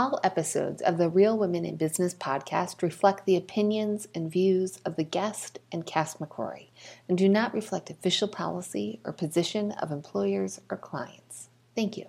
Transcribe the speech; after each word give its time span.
All 0.00 0.18
episodes 0.24 0.80
of 0.80 0.96
the 0.96 1.10
Real 1.10 1.36
Women 1.36 1.66
in 1.66 1.76
Business 1.76 2.14
podcast 2.14 2.80
reflect 2.80 3.26
the 3.26 3.36
opinions 3.36 4.08
and 4.14 4.32
views 4.32 4.78
of 4.86 4.96
the 4.96 5.04
guest 5.04 5.58
and 5.70 5.84
Cass 5.84 6.14
McCrory 6.14 6.68
and 7.06 7.18
do 7.18 7.28
not 7.28 7.52
reflect 7.52 7.90
official 7.90 8.26
policy 8.26 9.00
or 9.04 9.12
position 9.12 9.72
of 9.72 9.92
employers 9.92 10.58
or 10.70 10.78
clients. 10.78 11.50
Thank 11.76 11.98
you. 11.98 12.06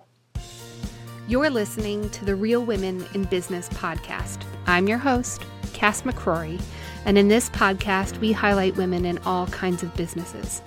You're 1.28 1.50
listening 1.50 2.08
to 2.08 2.24
the 2.24 2.34
Real 2.34 2.64
Women 2.64 3.04
in 3.12 3.24
Business 3.24 3.68
podcast. 3.68 4.42
I'm 4.66 4.88
your 4.88 4.96
host, 4.96 5.44
Cass 5.74 6.00
McCrory, 6.00 6.62
and 7.04 7.18
in 7.18 7.28
this 7.28 7.50
podcast, 7.50 8.16
we 8.20 8.32
highlight 8.32 8.74
women 8.76 9.04
in 9.04 9.18
all 9.18 9.48
kinds 9.48 9.82
of 9.82 9.94
businesses. 9.96 10.62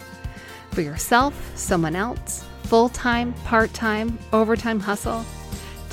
For 0.70 0.82
yourself, 0.82 1.58
someone 1.58 1.96
else, 1.96 2.46
full 2.66 2.90
time, 2.90 3.34
part 3.46 3.74
time, 3.74 4.20
overtime 4.32 4.80
hustle, 4.80 5.26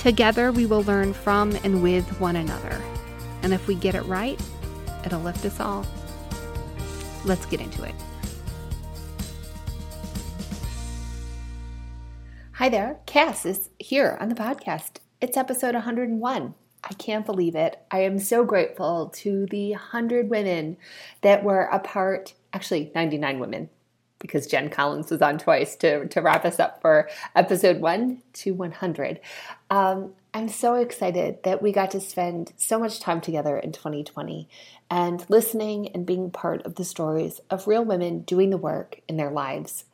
Together, 0.02 0.50
we 0.50 0.66
will 0.66 0.82
learn 0.82 1.12
from 1.12 1.52
and 1.62 1.80
with 1.80 2.04
one 2.20 2.34
another. 2.34 2.82
And 3.42 3.54
if 3.54 3.68
we 3.68 3.76
get 3.76 3.94
it 3.94 4.02
right, 4.02 4.40
it'll 5.06 5.20
lift 5.20 5.44
us 5.44 5.60
all. 5.60 5.86
Let's 7.24 7.46
get 7.46 7.60
into 7.60 7.84
it. 7.84 7.94
Hi 12.54 12.68
there, 12.68 12.98
Cass 13.06 13.46
is 13.46 13.70
here 13.78 14.18
on 14.20 14.28
the 14.28 14.34
podcast. 14.34 14.96
It's 15.20 15.36
episode 15.36 15.74
101. 15.74 16.54
I 16.82 16.94
can't 16.94 17.24
believe 17.24 17.54
it. 17.54 17.78
I 17.92 18.00
am 18.00 18.18
so 18.18 18.42
grateful 18.42 19.10
to 19.18 19.46
the 19.46 19.70
100 19.70 20.28
women 20.28 20.78
that 21.20 21.44
were 21.44 21.66
a 21.66 21.78
part, 21.78 22.34
actually, 22.52 22.90
99 22.92 23.38
women 23.38 23.70
because 24.22 24.46
Jen 24.46 24.70
Collins 24.70 25.10
was 25.10 25.20
on 25.20 25.36
twice 25.36 25.76
to, 25.76 26.06
to 26.08 26.22
wrap 26.22 26.46
us 26.46 26.60
up 26.60 26.80
for 26.80 27.10
episode 27.34 27.80
one 27.80 28.22
to 28.34 28.54
100. 28.54 29.20
Um, 29.68 30.14
I'm 30.32 30.48
so 30.48 30.76
excited 30.76 31.42
that 31.42 31.60
we 31.60 31.72
got 31.72 31.90
to 31.90 32.00
spend 32.00 32.52
so 32.56 32.78
much 32.78 33.00
time 33.00 33.20
together 33.20 33.58
in 33.58 33.72
2020 33.72 34.48
and 34.88 35.28
listening 35.28 35.88
and 35.88 36.06
being 36.06 36.30
part 36.30 36.62
of 36.62 36.76
the 36.76 36.84
stories 36.84 37.40
of 37.50 37.66
real 37.66 37.84
women 37.84 38.20
doing 38.20 38.48
the 38.48 38.56
work 38.56 39.00
in 39.08 39.16
their 39.18 39.30
lives, 39.30 39.84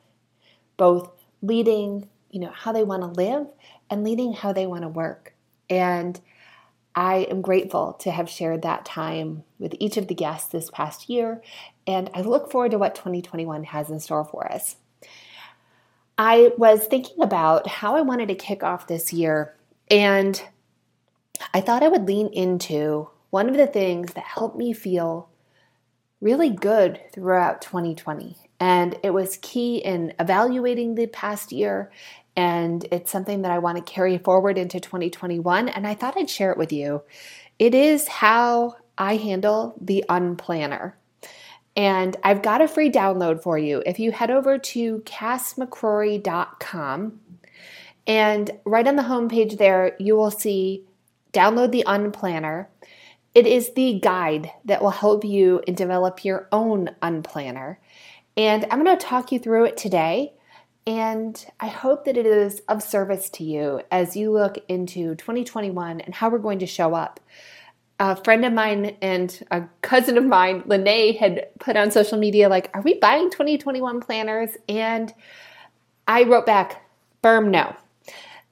both 0.77 1.11
leading, 1.41 2.07
you 2.29 2.39
know, 2.39 2.51
how 2.51 2.71
they 2.71 2.83
want 2.83 3.01
to 3.01 3.07
live 3.07 3.47
and 3.89 4.03
leading 4.03 4.33
how 4.33 4.53
they 4.53 4.67
want 4.67 4.83
to 4.83 4.87
work. 4.87 5.33
And 5.69 6.21
I 6.95 7.27
am 7.29 7.41
grateful 7.41 7.93
to 8.01 8.11
have 8.11 8.29
shared 8.29 8.61
that 8.63 8.85
time 8.85 9.43
with 9.57 9.75
each 9.79 9.97
of 9.97 10.07
the 10.07 10.15
guests 10.15 10.49
this 10.49 10.69
past 10.69 11.09
year, 11.09 11.41
and 11.85 12.09
I 12.13 12.21
look 12.21 12.51
forward 12.51 12.71
to 12.71 12.77
what 12.77 12.95
2021 12.95 13.63
has 13.65 13.89
in 13.89 13.99
store 13.99 14.25
for 14.25 14.51
us. 14.51 14.75
I 16.17 16.51
was 16.57 16.85
thinking 16.85 17.21
about 17.21 17.67
how 17.67 17.95
I 17.95 18.01
wanted 18.01 18.27
to 18.27 18.35
kick 18.35 18.63
off 18.63 18.87
this 18.87 19.13
year, 19.13 19.55
and 19.89 20.41
I 21.53 21.61
thought 21.61 21.83
I 21.83 21.87
would 21.87 22.07
lean 22.07 22.27
into 22.33 23.09
one 23.29 23.47
of 23.47 23.55
the 23.55 23.67
things 23.67 24.13
that 24.13 24.23
helped 24.23 24.57
me 24.57 24.73
feel 24.73 25.29
really 26.19 26.49
good 26.49 26.99
throughout 27.13 27.61
2020. 27.61 28.35
And 28.59 28.97
it 29.03 29.11
was 29.11 29.37
key 29.41 29.77
in 29.77 30.13
evaluating 30.19 30.95
the 30.95 31.07
past 31.07 31.51
year 31.51 31.91
and 32.39 32.87
it's 32.91 33.11
something 33.11 33.41
that 33.41 33.51
I 33.51 33.59
want 33.59 33.77
to 33.77 33.83
carry 33.83 34.17
forward 34.17 34.57
into 34.57 34.79
2021. 34.79 35.67
And 35.67 35.85
I 35.85 35.93
thought 35.93 36.17
I'd 36.17 36.29
share 36.29 36.51
it 36.51 36.57
with 36.57 36.71
you. 36.71 37.01
It 37.57 37.75
is 37.75 38.07
how 38.07 38.77
I 38.97 39.17
handle 39.17 39.75
the 39.81 40.05
unplanner. 40.07 40.93
And 41.75 42.15
I've 42.23 42.41
got 42.41 42.61
a 42.61 42.67
free 42.69 42.89
download 42.89 43.43
for 43.43 43.57
you. 43.57 43.83
If 43.85 43.99
you 43.99 44.13
head 44.13 44.31
over 44.31 44.57
to 44.57 44.99
cassmccrory.com, 44.99 47.19
and 48.07 48.51
right 48.65 48.87
on 48.87 48.95
the 48.95 49.03
homepage 49.03 49.57
there, 49.57 49.97
you 49.99 50.15
will 50.15 50.31
see 50.31 50.85
download 51.33 51.71
the 51.71 51.83
unplanner. 51.85 52.67
It 53.35 53.45
is 53.45 53.73
the 53.73 53.99
guide 53.99 54.49
that 54.65 54.81
will 54.81 54.89
help 54.91 55.25
you 55.25 55.61
develop 55.73 56.25
your 56.25 56.47
own 56.53 56.91
unplanner. 57.01 57.77
And 58.39 58.65
I'm 58.71 58.81
going 58.81 58.97
to 58.97 59.05
talk 59.05 59.33
you 59.33 59.39
through 59.39 59.65
it 59.65 59.75
today. 59.75 60.31
And 60.87 61.45
I 61.59 61.67
hope 61.67 62.05
that 62.05 62.15
it 62.15 62.25
is 62.25 62.61
of 62.69 62.81
service 62.81 63.29
to 63.31 63.43
you 63.43 63.81
as 63.91 64.15
you 64.15 64.31
look 64.31 64.57
into 64.69 65.13
2021 65.15 65.99
and 65.99 66.15
how 66.15 66.29
we're 66.29 66.37
going 66.37 66.59
to 66.59 66.65
show 66.65 66.95
up. 66.95 67.19
A 67.99 68.15
friend 68.15 68.45
of 68.45 68.53
mine 68.53 68.95
and 69.01 69.45
a 69.51 69.63
cousin 69.81 70.17
of 70.17 70.23
mine, 70.23 70.63
Lene, 70.65 71.17
had 71.17 71.49
put 71.59 71.75
on 71.75 71.91
social 71.91 72.17
media, 72.17 72.47
like, 72.47 72.69
Are 72.73 72.81
we 72.81 72.93
buying 72.93 73.29
2021 73.29 73.99
planners? 73.99 74.51
And 74.69 75.13
I 76.07 76.23
wrote 76.23 76.45
back, 76.45 76.89
Firm 77.21 77.51
no. 77.51 77.75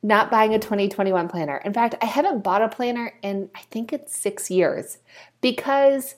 Not 0.03 0.29
buying 0.29 0.53
a 0.53 0.59
2021 0.59 1.29
planner. 1.29 1.61
In 1.63 1.73
fact, 1.73 1.95
I 2.01 2.07
haven't 2.07 2.43
bought 2.43 2.61
a 2.61 2.67
planner 2.67 3.13
in 3.21 3.49
I 3.55 3.61
think 3.71 3.93
it's 3.93 4.19
six 4.19 4.51
years 4.51 4.97
because 5.39 6.15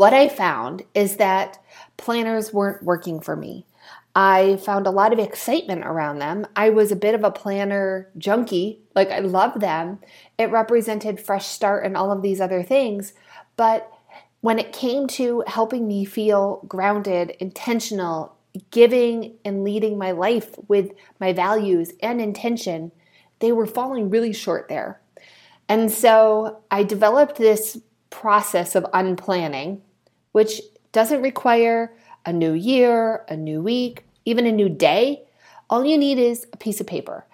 what 0.00 0.14
I 0.14 0.30
found 0.30 0.82
is 0.94 1.18
that 1.18 1.62
planners 1.98 2.54
weren't 2.54 2.82
working 2.82 3.20
for 3.20 3.36
me. 3.36 3.66
I 4.14 4.56
found 4.56 4.86
a 4.86 4.90
lot 4.90 5.12
of 5.12 5.18
excitement 5.18 5.84
around 5.84 6.20
them. 6.20 6.46
I 6.56 6.70
was 6.70 6.90
a 6.90 6.96
bit 6.96 7.14
of 7.14 7.22
a 7.22 7.30
planner 7.30 8.08
junkie. 8.16 8.80
Like, 8.94 9.10
I 9.10 9.18
loved 9.18 9.60
them. 9.60 9.98
It 10.38 10.50
represented 10.50 11.20
fresh 11.20 11.44
start 11.44 11.84
and 11.84 11.98
all 11.98 12.10
of 12.12 12.22
these 12.22 12.40
other 12.40 12.62
things. 12.62 13.12
But 13.58 13.92
when 14.40 14.58
it 14.58 14.72
came 14.72 15.06
to 15.08 15.44
helping 15.46 15.86
me 15.86 16.06
feel 16.06 16.64
grounded, 16.66 17.36
intentional, 17.38 18.34
giving 18.70 19.34
and 19.44 19.64
leading 19.64 19.98
my 19.98 20.12
life 20.12 20.54
with 20.66 20.92
my 21.20 21.34
values 21.34 21.92
and 22.02 22.22
intention, 22.22 22.90
they 23.40 23.52
were 23.52 23.66
falling 23.66 24.08
really 24.08 24.32
short 24.32 24.70
there. 24.70 24.98
And 25.68 25.92
so 25.92 26.62
I 26.70 26.84
developed 26.84 27.36
this 27.36 27.78
process 28.08 28.74
of 28.74 28.86
unplanning, 28.94 29.82
which 30.32 30.60
doesn't 30.92 31.22
require 31.22 31.92
a 32.26 32.32
new 32.32 32.52
year, 32.52 33.24
a 33.28 33.36
new 33.36 33.62
week, 33.62 34.04
even 34.24 34.46
a 34.46 34.52
new 34.52 34.68
day, 34.68 35.22
all 35.68 35.84
you 35.84 35.96
need 35.96 36.18
is 36.18 36.46
a 36.52 36.56
piece 36.56 36.80
of 36.80 36.86
paper. 36.86 37.24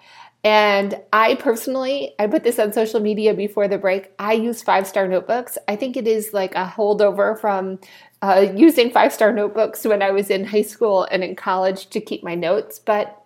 And 0.43 1.01
I 1.11 1.35
personally, 1.35 2.13
I 2.19 2.27
put 2.27 2.43
this 2.43 2.59
on 2.59 2.71
social 2.71 2.99
media 2.99 3.33
before 3.33 3.67
the 3.67 3.77
break. 3.77 4.11
I 4.19 4.33
use 4.33 4.61
five 4.61 4.87
star 4.87 5.07
notebooks. 5.07 5.57
I 5.67 5.75
think 5.75 5.97
it 5.97 6.07
is 6.07 6.33
like 6.33 6.55
a 6.55 6.65
holdover 6.65 7.37
from 7.37 7.79
uh, 8.21 8.45
using 8.55 8.91
five 8.91 9.11
star 9.11 9.33
notebooks 9.33 9.83
when 9.83 10.01
I 10.01 10.11
was 10.11 10.29
in 10.29 10.45
high 10.45 10.61
school 10.61 11.07
and 11.11 11.23
in 11.23 11.35
college 11.35 11.89
to 11.89 11.99
keep 11.99 12.23
my 12.23 12.35
notes. 12.35 12.79
But 12.79 13.21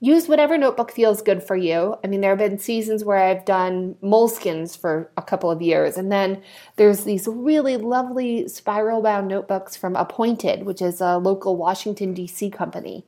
use 0.00 0.28
whatever 0.28 0.56
notebook 0.56 0.92
feels 0.92 1.22
good 1.22 1.42
for 1.42 1.56
you. 1.56 1.96
I 2.04 2.06
mean, 2.06 2.20
there 2.20 2.30
have 2.30 2.38
been 2.38 2.58
seasons 2.58 3.04
where 3.04 3.18
I've 3.18 3.44
done 3.44 3.96
moleskins 4.02 4.78
for 4.78 5.10
a 5.16 5.22
couple 5.22 5.50
of 5.50 5.60
years, 5.60 5.96
and 5.96 6.10
then 6.12 6.42
there's 6.76 7.04
these 7.04 7.26
really 7.26 7.76
lovely 7.76 8.46
spiral 8.48 9.02
bound 9.02 9.28
notebooks 9.28 9.76
from 9.76 9.96
Appointed, 9.96 10.64
which 10.64 10.80
is 10.80 11.00
a 11.00 11.18
local 11.18 11.56
Washington, 11.56 12.14
D.C. 12.14 12.50
company. 12.50 13.04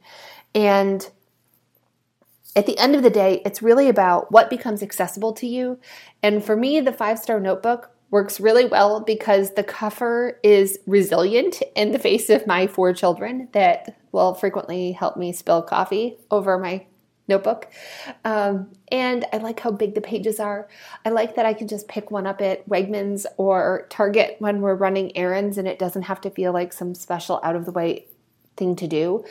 And 0.54 1.08
at 2.56 2.66
the 2.66 2.78
end 2.78 2.96
of 2.96 3.02
the 3.02 3.10
day, 3.10 3.40
it's 3.44 3.62
really 3.62 3.88
about 3.88 4.32
what 4.32 4.50
becomes 4.50 4.82
accessible 4.82 5.32
to 5.34 5.46
you. 5.46 5.78
And 6.22 6.44
for 6.44 6.56
me, 6.56 6.80
the 6.80 6.92
five 6.92 7.18
star 7.18 7.38
notebook 7.38 7.92
works 8.10 8.40
really 8.40 8.64
well 8.64 9.00
because 9.00 9.54
the 9.54 9.62
cover 9.62 10.38
is 10.42 10.78
resilient 10.86 11.62
in 11.76 11.92
the 11.92 11.98
face 11.98 12.28
of 12.28 12.46
my 12.46 12.66
four 12.66 12.92
children 12.92 13.48
that 13.52 13.96
will 14.12 14.34
frequently 14.34 14.92
help 14.92 15.16
me 15.16 15.32
spill 15.32 15.62
coffee 15.62 16.16
over 16.30 16.58
my 16.58 16.86
notebook. 17.30 17.68
Um, 18.24 18.72
and 18.92 19.24
I 19.32 19.38
like 19.38 19.60
how 19.60 19.70
big 19.70 19.94
the 19.94 20.00
pages 20.02 20.38
are. 20.38 20.68
I 21.06 21.08
like 21.08 21.36
that 21.36 21.46
I 21.46 21.54
can 21.54 21.68
just 21.68 21.88
pick 21.88 22.10
one 22.10 22.26
up 22.26 22.42
at 22.42 22.68
Wegmans 22.68 23.24
or 23.38 23.86
Target 23.88 24.36
when 24.40 24.60
we're 24.60 24.74
running 24.74 25.16
errands 25.16 25.56
and 25.56 25.66
it 25.66 25.78
doesn't 25.78 26.02
have 26.02 26.20
to 26.22 26.30
feel 26.30 26.52
like 26.52 26.72
some 26.74 26.94
special 26.94 27.40
out 27.42 27.56
of 27.56 27.64
the 27.64 27.72
way 27.72 28.06
thing 28.56 28.76
to 28.76 28.86
do. 28.86 29.24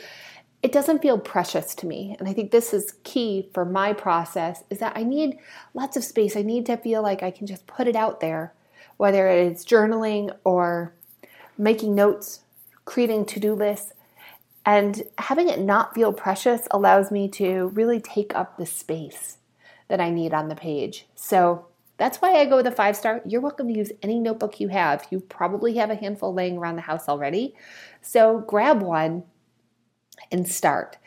It 0.62 0.72
doesn't 0.72 1.00
feel 1.00 1.18
precious 1.18 1.74
to 1.76 1.86
me. 1.86 2.16
And 2.18 2.28
I 2.28 2.32
think 2.32 2.50
this 2.50 2.74
is 2.74 2.94
key 3.04 3.48
for 3.54 3.64
my 3.64 3.92
process 3.92 4.62
is 4.68 4.78
that 4.78 4.96
I 4.96 5.04
need 5.04 5.38
lots 5.72 5.96
of 5.96 6.04
space. 6.04 6.36
I 6.36 6.42
need 6.42 6.66
to 6.66 6.76
feel 6.76 7.02
like 7.02 7.22
I 7.22 7.30
can 7.30 7.46
just 7.46 7.66
put 7.66 7.86
it 7.86 7.96
out 7.96 8.20
there, 8.20 8.52
whether 8.96 9.28
it's 9.28 9.64
journaling 9.64 10.36
or 10.44 10.94
making 11.56 11.94
notes, 11.94 12.40
creating 12.84 13.24
to-do 13.26 13.54
lists. 13.54 13.92
And 14.70 15.02
having 15.18 15.48
it 15.48 15.58
not 15.58 15.96
feel 15.96 16.12
precious 16.12 16.68
allows 16.70 17.10
me 17.10 17.26
to 17.30 17.72
really 17.74 17.98
take 17.98 18.36
up 18.36 18.56
the 18.56 18.64
space 18.64 19.38
that 19.88 20.00
I 20.00 20.10
need 20.10 20.32
on 20.32 20.46
the 20.46 20.54
page. 20.54 21.08
So 21.16 21.66
that's 21.96 22.18
why 22.18 22.36
I 22.36 22.44
go 22.44 22.54
with 22.54 22.68
a 22.68 22.70
five 22.70 22.96
star. 22.96 23.20
You're 23.26 23.40
welcome 23.40 23.66
to 23.66 23.76
use 23.76 23.90
any 24.00 24.20
notebook 24.20 24.60
you 24.60 24.68
have. 24.68 25.08
You 25.10 25.18
probably 25.18 25.74
have 25.78 25.90
a 25.90 25.96
handful 25.96 26.32
laying 26.32 26.56
around 26.56 26.76
the 26.76 26.82
house 26.82 27.08
already. 27.08 27.56
So 28.00 28.44
grab 28.46 28.80
one 28.80 29.24
and 30.30 30.46
start. 30.46 30.98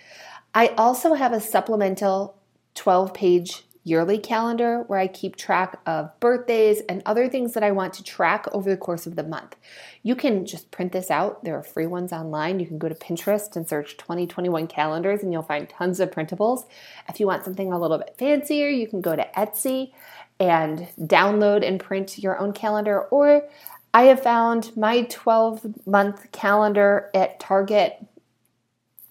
I 0.53 0.67
also 0.77 1.13
have 1.13 1.31
a 1.31 1.39
supplemental 1.39 2.35
12 2.75 3.13
page 3.13 3.63
yearly 3.83 4.17
calendar 4.17 4.83
where 4.87 4.99
I 4.99 5.07
keep 5.07 5.35
track 5.35 5.79
of 5.85 6.17
birthdays 6.19 6.81
and 6.87 7.01
other 7.05 7.27
things 7.27 7.53
that 7.53 7.63
I 7.63 7.71
want 7.71 7.93
to 7.95 8.03
track 8.03 8.45
over 8.51 8.69
the 8.69 8.77
course 8.77 9.05
of 9.05 9.15
the 9.15 9.23
month. 9.23 9.55
You 10.01 10.15
can 10.15 10.45
just 10.45 10.71
print 10.71 10.91
this 10.91 11.11
out. 11.11 11.43
There 11.43 11.57
are 11.57 11.63
free 11.63 11.87
ones 11.87 12.13
online. 12.13 12.59
You 12.59 12.65
can 12.65 12.77
go 12.77 12.89
to 12.89 12.95
Pinterest 12.95 13.55
and 13.55 13.67
search 13.67 13.97
2021 13.97 14.67
calendars 14.67 15.21
and 15.21 15.33
you'll 15.33 15.43
find 15.43 15.67
tons 15.67 15.99
of 15.99 16.11
printables. 16.11 16.65
If 17.09 17.19
you 17.19 17.27
want 17.27 17.43
something 17.43 17.71
a 17.71 17.79
little 17.79 17.97
bit 17.97 18.15
fancier, 18.17 18.69
you 18.69 18.87
can 18.87 19.01
go 19.01 19.15
to 19.15 19.27
Etsy 19.35 19.91
and 20.39 20.87
download 20.99 21.65
and 21.65 21.79
print 21.79 22.17
your 22.17 22.37
own 22.37 22.53
calendar, 22.53 23.01
or 23.01 23.47
I 23.93 24.03
have 24.03 24.23
found 24.23 24.75
my 24.75 25.03
12 25.03 25.87
month 25.87 26.31
calendar 26.31 27.11
at 27.13 27.39
Target 27.39 28.03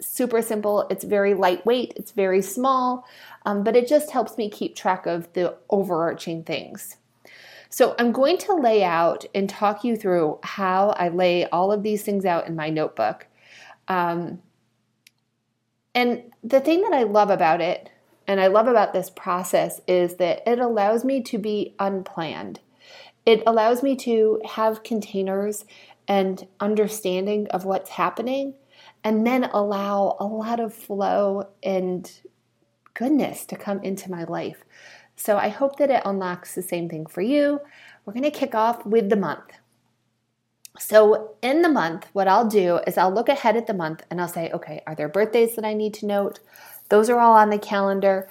super 0.02 0.43
simple. 0.43 0.87
It's 0.90 1.04
very 1.04 1.34
lightweight, 1.34 1.94
it's 1.96 2.12
very 2.12 2.43
small, 2.43 3.06
um, 3.44 3.64
but 3.64 3.76
it 3.76 3.88
just 3.88 4.10
helps 4.10 4.37
me 4.37 4.50
keep 4.50 4.76
track 4.76 5.06
of 5.06 5.32
the 5.32 5.56
overarching 5.70 6.44
things. 6.44 6.96
So, 7.69 7.94
I'm 7.99 8.12
going 8.12 8.37
to 8.38 8.54
lay 8.54 8.84
out 8.84 9.25
and 9.34 9.49
talk 9.49 9.82
you 9.82 9.96
through 9.96 10.38
how 10.43 10.90
I 10.90 11.08
lay 11.08 11.46
all 11.46 11.72
of 11.72 11.82
these 11.82 12.02
things 12.02 12.26
out 12.26 12.46
in 12.46 12.54
my 12.54 12.69
notebook. 12.69 13.26
Um, 13.88 14.43
and 15.94 16.25
the 16.43 16.60
thing 16.60 16.82
that 16.82 16.93
I 16.93 17.05
love 17.05 17.31
about 17.31 17.60
it, 17.60 17.90
and 18.26 18.40
I 18.40 18.46
love 18.48 18.69
about 18.69 18.93
this 18.93 19.10
process, 19.10 19.81
is 19.87 20.16
that 20.16 20.43
it 20.46 20.58
allows 20.58 21.05
me 21.05 21.22
to 21.25 21.38
be 21.38 21.75
unplanned. 21.78 22.60
It 23.25 23.43
allows 23.46 23.82
me 23.82 23.96
to 23.96 24.40
have 24.44 24.82
containers 24.82 25.64
and 26.08 26.46
understanding 26.60 27.46
of 27.48 27.64
what's 27.64 27.90
happening, 27.90 28.55
and 29.04 29.26
then 29.26 29.44
allow 29.44 30.16
a 30.20 30.25
lot 30.25 30.60
of 30.60 30.75
flow 30.75 31.49
and 31.62 32.10
goodness 32.94 33.44
to 33.46 33.56
come 33.56 33.82
into 33.82 34.10
my 34.10 34.25
life. 34.25 34.64
So 35.16 35.37
I 35.37 35.49
hope 35.49 35.76
that 35.78 35.90
it 35.90 36.02
unlocks 36.04 36.54
the 36.54 36.62
same 36.62 36.88
thing 36.88 37.06
for 37.06 37.20
you. 37.20 37.60
We're 38.04 38.12
going 38.12 38.25
to 38.25 38.31
kick 38.31 38.54
off 38.54 38.84
with 38.84 39.08
the 39.08 39.16
month. 39.16 39.52
So, 40.78 41.34
in 41.43 41.60
the 41.60 41.69
month, 41.69 42.06
what 42.14 42.28
I'll 42.28 42.49
do 42.49 42.78
is 42.87 42.96
I'll 42.96 43.12
look 43.12 43.28
ahead 43.28 43.56
at 43.56 43.66
the 43.66 43.75
month 43.75 44.04
and 44.10 44.19
I'll 44.20 44.28
say, 44.28 44.50
okay, 44.52 44.82
are 44.87 44.94
there 44.94 45.08
birthdays 45.08 45.55
that 45.56 45.66
I 45.66 45.75
need 45.75 45.93
to 45.94 46.06
note? 46.06 46.40
Those 46.88 47.10
are 47.10 47.20
all 47.20 47.34
on 47.34 47.50
the 47.50 47.58
calendar. 47.58 48.26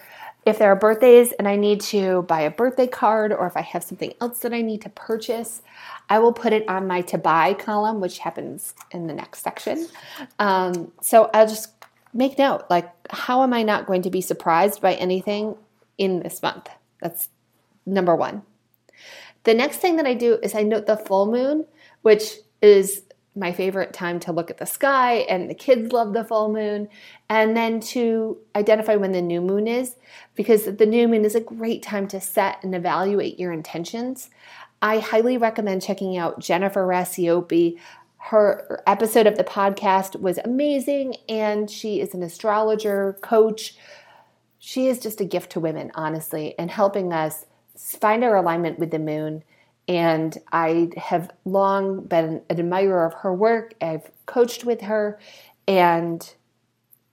If 0.45 0.57
there 0.57 0.71
are 0.71 0.75
birthdays 0.75 1.33
and 1.33 1.47
I 1.47 1.55
need 1.55 1.81
to 1.81 2.23
buy 2.23 2.41
a 2.41 2.49
birthday 2.49 2.88
card 2.88 3.31
or 3.31 3.45
if 3.45 3.55
I 3.55 3.61
have 3.61 3.83
something 3.83 4.13
else 4.19 4.39
that 4.39 4.53
I 4.53 4.61
need 4.61 4.81
to 4.81 4.89
purchase, 4.89 5.61
I 6.09 6.17
will 6.19 6.33
put 6.33 6.51
it 6.51 6.67
on 6.67 6.88
my 6.88 7.01
to 7.01 7.17
buy 7.17 7.53
column, 7.53 8.01
which 8.01 8.19
happens 8.19 8.73
in 8.89 9.07
the 9.07 9.13
next 9.13 9.43
section. 9.43 9.88
Um, 10.39 10.91
so 11.01 11.29
I'll 11.33 11.47
just 11.47 11.69
make 12.13 12.39
note 12.39 12.63
like, 12.69 12.91
how 13.11 13.43
am 13.43 13.53
I 13.53 13.61
not 13.61 13.85
going 13.85 14.01
to 14.01 14.09
be 14.09 14.21
surprised 14.21 14.81
by 14.81 14.95
anything 14.95 15.55
in 15.97 16.21
this 16.21 16.41
month? 16.41 16.69
That's 17.01 17.29
number 17.85 18.15
one. 18.15 18.41
The 19.43 19.53
next 19.53 19.77
thing 19.77 19.95
that 19.97 20.07
I 20.07 20.15
do 20.15 20.39
is 20.41 20.55
I 20.55 20.63
note 20.63 20.88
the 20.88 20.97
full 20.97 21.31
moon 21.31 21.65
which 22.01 22.38
is 22.61 23.03
my 23.35 23.51
favorite 23.53 23.93
time 23.93 24.19
to 24.19 24.31
look 24.31 24.49
at 24.49 24.57
the 24.57 24.65
sky, 24.65 25.19
and 25.29 25.49
the 25.49 25.55
kids 25.55 25.93
love 25.93 26.13
the 26.13 26.23
full 26.23 26.51
moon. 26.51 26.89
And 27.29 27.55
then 27.55 27.79
to 27.79 28.37
identify 28.55 28.95
when 28.95 29.13
the 29.13 29.21
new 29.21 29.41
moon 29.41 29.67
is, 29.67 29.95
because 30.35 30.65
the 30.65 30.85
new 30.85 31.07
moon 31.07 31.23
is 31.23 31.35
a 31.35 31.39
great 31.39 31.81
time 31.81 32.07
to 32.09 32.19
set 32.19 32.63
and 32.63 32.75
evaluate 32.75 33.39
your 33.39 33.53
intentions. 33.53 34.29
I 34.81 34.99
highly 34.99 35.37
recommend 35.37 35.81
checking 35.81 36.17
out 36.17 36.39
Jennifer 36.39 36.85
Racioppi. 36.85 37.77
Her 38.17 38.83
episode 38.85 39.27
of 39.27 39.37
the 39.37 39.43
podcast 39.43 40.19
was 40.19 40.37
amazing, 40.39 41.15
and 41.29 41.69
she 41.69 42.01
is 42.01 42.13
an 42.13 42.23
astrologer, 42.23 43.17
coach. 43.21 43.75
She 44.59 44.87
is 44.87 44.99
just 44.99 45.21
a 45.21 45.25
gift 45.25 45.51
to 45.53 45.59
women, 45.59 45.91
honestly, 45.95 46.53
and 46.59 46.69
helping 46.69 47.13
us 47.13 47.45
find 47.77 48.23
our 48.23 48.35
alignment 48.35 48.77
with 48.77 48.91
the 48.91 48.99
moon 48.99 49.43
and 49.87 50.37
I 50.51 50.89
have 50.97 51.31
long 51.45 52.05
been 52.05 52.41
an 52.49 52.59
admirer 52.59 53.05
of 53.05 53.13
her 53.15 53.33
work. 53.33 53.73
I've 53.81 54.11
coached 54.25 54.63
with 54.63 54.81
her. 54.81 55.19
And 55.67 56.33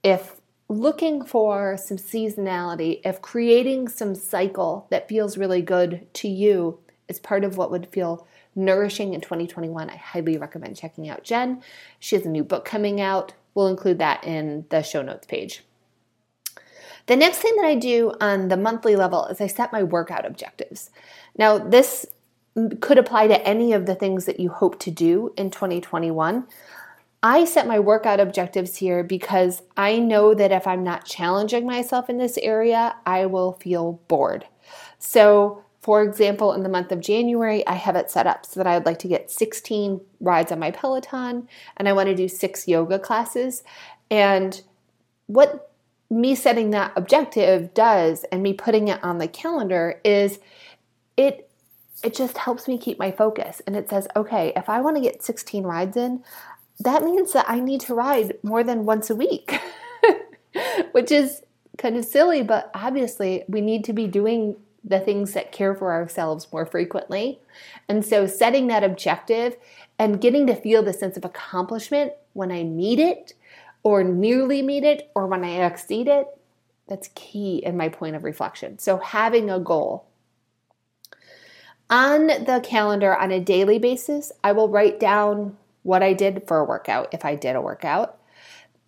if 0.03 0.39
looking 0.69 1.23
for 1.23 1.77
some 1.77 1.97
seasonality, 1.97 3.01
if 3.03 3.21
creating 3.21 3.87
some 3.87 4.15
cycle 4.15 4.87
that 4.91 5.09
feels 5.09 5.37
really 5.37 5.61
good 5.61 6.07
to 6.13 6.27
you 6.27 6.79
is 7.07 7.19
part 7.19 7.43
of 7.43 7.57
what 7.57 7.71
would 7.71 7.87
feel 7.87 8.27
nourishing 8.55 9.13
in 9.13 9.21
2021, 9.21 9.89
I 9.89 9.95
highly 9.95 10.37
recommend 10.37 10.77
checking 10.77 11.09
out 11.09 11.23
Jen. 11.23 11.61
She 11.99 12.15
has 12.15 12.25
a 12.25 12.29
new 12.29 12.43
book 12.43 12.65
coming 12.65 13.01
out. 13.01 13.33
We'll 13.55 13.67
include 13.67 13.97
that 13.99 14.23
in 14.23 14.65
the 14.69 14.83
show 14.83 15.01
notes 15.01 15.25
page. 15.25 15.63
The 17.07 17.15
next 17.15 17.39
thing 17.39 17.55
that 17.55 17.65
I 17.65 17.73
do 17.73 18.13
on 18.21 18.49
the 18.49 18.57
monthly 18.57 18.95
level 18.95 19.25
is 19.25 19.41
I 19.41 19.47
set 19.47 19.71
my 19.73 19.81
workout 19.81 20.27
objectives. 20.27 20.91
Now, 21.35 21.57
this 21.57 22.05
could 22.81 22.97
apply 22.97 23.27
to 23.27 23.47
any 23.47 23.73
of 23.73 23.85
the 23.85 23.95
things 23.95 24.25
that 24.25 24.39
you 24.39 24.49
hope 24.49 24.79
to 24.79 24.91
do 24.91 25.33
in 25.37 25.51
2021. 25.51 26.47
I 27.21 27.43
set 27.43 27.67
my 27.67 27.79
workout 27.79 28.19
objectives 28.19 28.77
here 28.77 29.03
because 29.03 29.61
I 29.75 29.99
know 29.99 30.33
that 30.33 30.51
if 30.51 30.65
I'm 30.65 30.83
not 30.83 31.05
challenging 31.05 31.65
myself 31.65 32.09
in 32.09 32.17
this 32.17 32.37
area, 32.37 32.95
I 33.05 33.25
will 33.25 33.53
feel 33.53 33.99
bored. 34.07 34.45
So, 34.99 35.63
for 35.81 36.01
example, 36.01 36.53
in 36.53 36.63
the 36.63 36.69
month 36.69 36.91
of 36.91 37.01
January, 37.01 37.65
I 37.67 37.73
have 37.73 37.95
it 37.95 38.09
set 38.09 38.27
up 38.27 38.45
so 38.45 38.59
that 38.59 38.67
I 38.67 38.77
would 38.77 38.85
like 38.85 38.99
to 38.99 39.07
get 39.07 39.31
16 39.31 39.99
rides 40.21 40.51
on 40.51 40.59
my 40.59 40.71
Peloton 40.71 41.47
and 41.75 41.89
I 41.89 41.93
want 41.93 42.07
to 42.07 42.15
do 42.15 42.27
six 42.27 42.67
yoga 42.67 42.99
classes. 42.99 43.63
And 44.09 44.61
what 45.27 45.71
me 46.09 46.35
setting 46.35 46.71
that 46.71 46.93
objective 46.95 47.73
does 47.73 48.23
and 48.31 48.41
me 48.41 48.53
putting 48.53 48.87
it 48.87 49.03
on 49.03 49.17
the 49.17 49.27
calendar 49.27 49.99
is 50.03 50.39
it 51.17 51.48
it 52.03 52.15
just 52.15 52.37
helps 52.37 52.67
me 52.67 52.77
keep 52.77 52.99
my 52.99 53.11
focus. 53.11 53.61
And 53.67 53.75
it 53.75 53.89
says, 53.89 54.07
okay, 54.15 54.53
if 54.55 54.69
I 54.69 54.81
want 54.81 54.97
to 54.97 55.01
get 55.01 55.23
16 55.23 55.63
rides 55.63 55.97
in, 55.97 56.23
that 56.79 57.03
means 57.03 57.33
that 57.33 57.45
I 57.49 57.59
need 57.59 57.81
to 57.81 57.93
ride 57.93 58.37
more 58.43 58.63
than 58.63 58.85
once 58.85 59.09
a 59.09 59.15
week, 59.15 59.59
which 60.91 61.11
is 61.11 61.41
kind 61.77 61.97
of 61.97 62.05
silly, 62.05 62.43
but 62.43 62.71
obviously 62.73 63.43
we 63.47 63.61
need 63.61 63.83
to 63.85 63.93
be 63.93 64.07
doing 64.07 64.55
the 64.83 64.99
things 64.99 65.33
that 65.33 65.51
care 65.51 65.75
for 65.75 65.91
ourselves 65.91 66.47
more 66.53 66.65
frequently. 66.65 67.39
And 67.89 68.05
so 68.05 68.27
setting 68.27 68.67
that 68.67 68.83
objective 68.83 69.57
and 69.97 70.21
getting 70.21 70.47
to 70.47 70.55
feel 70.55 70.83
the 70.83 70.93
sense 70.93 71.17
of 71.17 71.25
accomplishment 71.25 72.13
when 72.33 72.51
I 72.51 72.63
meet 72.63 72.99
it 72.99 73.33
or 73.83 74.03
nearly 74.03 74.61
meet 74.61 74.83
it 74.83 75.11
or 75.15 75.27
when 75.27 75.43
I 75.43 75.65
exceed 75.65 76.07
it, 76.07 76.27
that's 76.87 77.09
key 77.13 77.57
in 77.57 77.77
my 77.77 77.89
point 77.89 78.15
of 78.15 78.23
reflection. 78.23 78.79
So 78.79 78.97
having 78.97 79.49
a 79.49 79.59
goal 79.59 80.08
on 81.89 82.27
the 82.27 82.61
calendar 82.63 83.15
on 83.15 83.31
a 83.31 83.39
daily 83.39 83.79
basis, 83.79 84.31
I 84.43 84.51
will 84.51 84.69
write 84.69 84.99
down 84.99 85.57
what 85.83 86.03
I 86.03 86.13
did 86.13 86.47
for 86.47 86.59
a 86.59 86.65
workout 86.65 87.13
if 87.13 87.25
I 87.25 87.35
did 87.35 87.55
a 87.55 87.61
workout. 87.61 88.17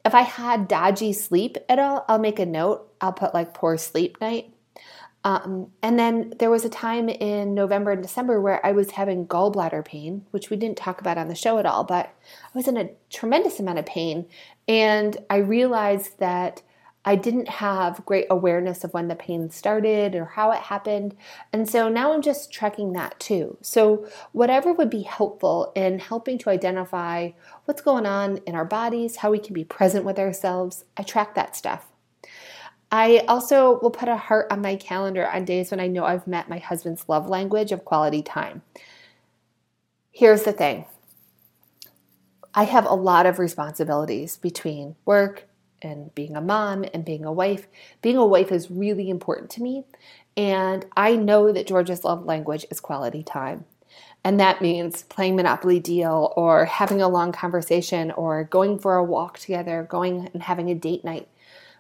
If 0.06 0.16
I 0.16 0.22
had 0.22 0.68
dodgy 0.68 1.14
sleep 1.14 1.58
at 1.70 1.80
all, 1.80 2.06
I'll 2.08 2.20
make 2.20 2.40
a 2.40 2.46
note. 2.46 2.92
I'll 3.00 3.14
put 3.14 3.34
like 3.34 3.54
poor 3.54 3.78
sleep 3.78 4.20
night. 4.20 4.54
Um, 5.24 5.68
and 5.84 6.00
then 6.00 6.34
there 6.40 6.50
was 6.50 6.66
a 6.66 6.70
time 6.70 7.08
in 7.08 7.54
November 7.54 7.92
and 7.92 8.02
December 8.02 8.42
where 8.42 8.66
I 8.66 8.72
was 8.72 8.92
having 8.92 9.28
gallbladder 9.28 9.86
pain, 9.86 10.26
which 10.32 10.50
we 10.50 10.58
didn't 10.58 10.78
talk 10.78 11.00
about 11.00 11.20
on 11.20 11.28
the 11.28 11.36
show 11.36 11.60
at 11.60 11.66
all, 11.68 11.84
but 11.84 12.08
I 12.08 12.58
was 12.58 12.68
in 12.68 12.78
a 12.78 12.90
tremendous 13.12 13.60
amount 13.60 13.78
of 13.78 13.86
pain. 13.86 14.26
And 14.68 15.16
I 15.30 15.38
realized 15.38 16.18
that 16.18 16.64
I 17.04 17.16
didn't 17.16 17.48
have 17.48 18.06
great 18.06 18.28
awareness 18.30 18.84
of 18.84 18.94
when 18.94 19.08
the 19.08 19.16
pain 19.16 19.50
started 19.50 20.16
or 20.16 20.26
how 20.26 20.52
it 20.52 20.60
happened. 20.60 21.16
And 21.52 21.68
so 21.68 21.90
now 21.90 22.14
I'm 22.14 22.22
just 22.22 22.54
tracking 22.54 22.94
that 22.94 23.20
too. 23.20 23.58
So, 23.62 24.08
whatever 24.34 24.72
would 24.72 24.90
be 24.90 25.02
helpful 25.02 25.72
in 25.76 25.98
helping 25.98 26.38
to 26.40 26.52
identify 26.52 27.32
what's 27.66 27.82
going 27.82 28.06
on 28.06 28.38
in 28.46 28.54
our 28.54 28.66
bodies, 28.66 29.18
how 29.18 29.32
we 29.32 29.40
can 29.40 29.54
be 29.54 29.64
present 29.64 30.06
with 30.06 30.20
ourselves, 30.20 30.86
I 30.96 31.04
track 31.04 31.34
that 31.36 31.56
stuff. 31.56 31.88
I 32.92 33.24
also 33.28 33.80
will 33.80 33.92
put 33.92 34.10
a 34.10 34.18
heart 34.18 34.48
on 34.52 34.62
my 34.62 34.76
calendar 34.76 35.28
on 35.28 35.46
days 35.46 35.72
when 35.72 35.80
I 35.80 35.88
know 35.88 36.04
I've 36.04 36.28
met 36.28 36.50
my 36.50 36.58
husband's 36.60 37.08
love 37.08 37.28
language 37.28 37.72
of 37.72 37.86
quality 37.86 38.22
time. 38.22 38.62
Here's 40.12 40.44
the 40.44 40.52
thing 40.52 40.86
I 42.54 42.66
have 42.66 42.86
a 42.86 42.94
lot 42.94 43.26
of 43.26 43.40
responsibilities 43.40 44.38
between 44.38 44.98
work, 45.06 45.48
and 45.82 46.14
being 46.16 46.36
a 46.36 46.42
mom 46.42 46.86
and 46.94 47.06
being 47.06 47.26
a 47.26 47.32
wife. 47.32 47.68
Being 48.02 48.18
a 48.18 48.26
wife 48.26 48.52
is 48.52 48.72
really 48.72 49.10
important 49.10 49.50
to 49.52 49.64
me. 49.64 49.86
And 50.38 50.86
I 50.96 51.16
know 51.16 51.52
that 51.52 51.68
George's 51.68 52.04
love 52.04 52.26
language 52.26 52.66
is 52.70 52.80
quality 52.80 53.24
time. 53.24 53.66
And 54.24 54.40
that 54.40 54.62
means 54.62 55.04
playing 55.04 55.36
Monopoly 55.36 55.80
Deal 55.80 56.34
or 56.36 56.66
having 56.66 57.02
a 57.02 57.10
long 57.10 57.32
conversation 57.32 58.12
or 58.12 58.44
going 58.44 58.78
for 58.80 58.96
a 58.96 59.04
walk 59.04 59.40
together, 59.40 59.88
going 59.90 60.30
and 60.34 60.44
having 60.44 60.70
a 60.70 60.76
date 60.76 61.04
night. 61.04 61.28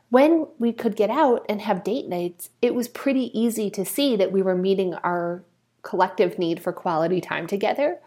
When 0.09 0.47
we 0.59 0.73
could 0.73 0.95
get 0.95 1.09
out 1.09 1.45
and 1.47 1.61
have 1.61 1.83
date 1.83 2.09
nights, 2.09 2.49
it 2.61 2.75
was 2.75 2.87
pretty 2.87 3.37
easy 3.39 3.69
to 3.69 3.85
see 3.85 4.15
that 4.17 4.31
we 4.31 4.41
were 4.41 4.55
meeting 4.55 4.95
our 4.95 5.43
collective 5.83 6.37
need 6.37 6.61
for 6.61 6.73
quality 6.73 7.21
time 7.21 7.47
together. 7.47 7.99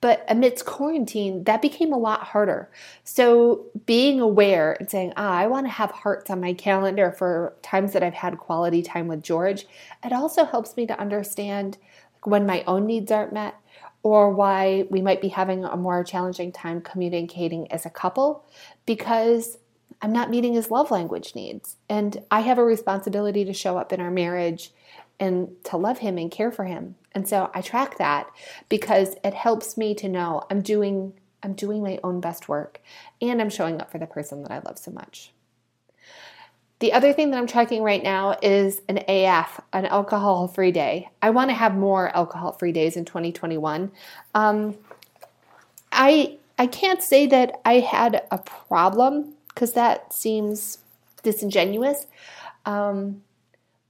But 0.00 0.24
amidst 0.28 0.66
quarantine, 0.66 1.44
that 1.44 1.62
became 1.62 1.92
a 1.92 1.98
lot 1.98 2.22
harder. 2.22 2.70
So 3.04 3.66
being 3.86 4.20
aware 4.20 4.76
and 4.78 4.90
saying, 4.90 5.14
ah, 5.16 5.32
I 5.32 5.46
want 5.46 5.66
to 5.66 5.72
have 5.72 5.90
hearts 5.90 6.30
on 6.30 6.40
my 6.40 6.52
calendar 6.52 7.10
for 7.10 7.54
times 7.62 7.92
that 7.92 8.02
I've 8.02 8.14
had 8.14 8.38
quality 8.38 8.82
time 8.82 9.08
with 9.08 9.22
George, 9.22 9.66
it 10.04 10.12
also 10.12 10.44
helps 10.44 10.76
me 10.76 10.86
to 10.86 11.00
understand 11.00 11.78
when 12.24 12.46
my 12.46 12.62
own 12.66 12.86
needs 12.86 13.10
aren't 13.10 13.32
met 13.32 13.54
or 14.02 14.30
why 14.30 14.84
we 14.90 15.00
might 15.00 15.20
be 15.20 15.28
having 15.28 15.64
a 15.64 15.76
more 15.76 16.04
challenging 16.04 16.52
time 16.52 16.80
communicating 16.80 17.70
as 17.72 17.86
a 17.86 17.90
couple 17.90 18.44
because 18.84 19.58
I'm 20.02 20.12
not 20.12 20.30
meeting 20.30 20.54
his 20.54 20.70
love 20.70 20.90
language 20.90 21.34
needs. 21.34 21.76
And 21.88 22.22
I 22.30 22.40
have 22.40 22.58
a 22.58 22.64
responsibility 22.64 23.44
to 23.44 23.52
show 23.52 23.78
up 23.78 23.92
in 23.92 24.00
our 24.00 24.10
marriage 24.10 24.72
and 25.18 25.48
to 25.64 25.76
love 25.76 25.98
him 25.98 26.18
and 26.18 26.30
care 26.30 26.50
for 26.50 26.64
him. 26.64 26.96
And 27.12 27.28
so 27.28 27.50
I 27.54 27.62
track 27.62 27.98
that 27.98 28.30
because 28.68 29.16
it 29.24 29.34
helps 29.34 29.76
me 29.76 29.94
to 29.96 30.08
know 30.08 30.42
I'm 30.50 30.60
doing 30.62 31.14
I'm 31.42 31.52
doing 31.52 31.82
my 31.82 32.00
own 32.02 32.20
best 32.20 32.48
work 32.48 32.80
and 33.20 33.40
I'm 33.40 33.50
showing 33.50 33.80
up 33.80 33.90
for 33.90 33.98
the 33.98 34.06
person 34.06 34.42
that 34.42 34.50
I 34.50 34.58
love 34.58 34.78
so 34.78 34.90
much. 34.90 35.30
The 36.78 36.92
other 36.92 37.12
thing 37.12 37.30
that 37.30 37.38
I'm 37.38 37.46
tracking 37.46 37.82
right 37.82 38.02
now 38.02 38.36
is 38.42 38.82
an 38.88 38.98
AF, 39.08 39.60
an 39.72 39.86
alcohol 39.86 40.48
free 40.48 40.72
day. 40.72 41.08
I 41.22 41.30
want 41.30 41.50
to 41.50 41.54
have 41.54 41.74
more 41.74 42.14
alcohol 42.14 42.52
free 42.52 42.72
days 42.72 42.96
in 42.96 43.04
2021. 43.04 43.92
Um, 44.34 44.76
I 45.92 46.38
I 46.58 46.66
can't 46.66 47.02
say 47.02 47.26
that 47.26 47.60
I 47.64 47.80
had 47.80 48.24
a 48.30 48.38
problem 48.38 49.34
because 49.48 49.72
that 49.72 50.12
seems 50.12 50.78
disingenuous. 51.22 52.06
Um, 52.64 53.22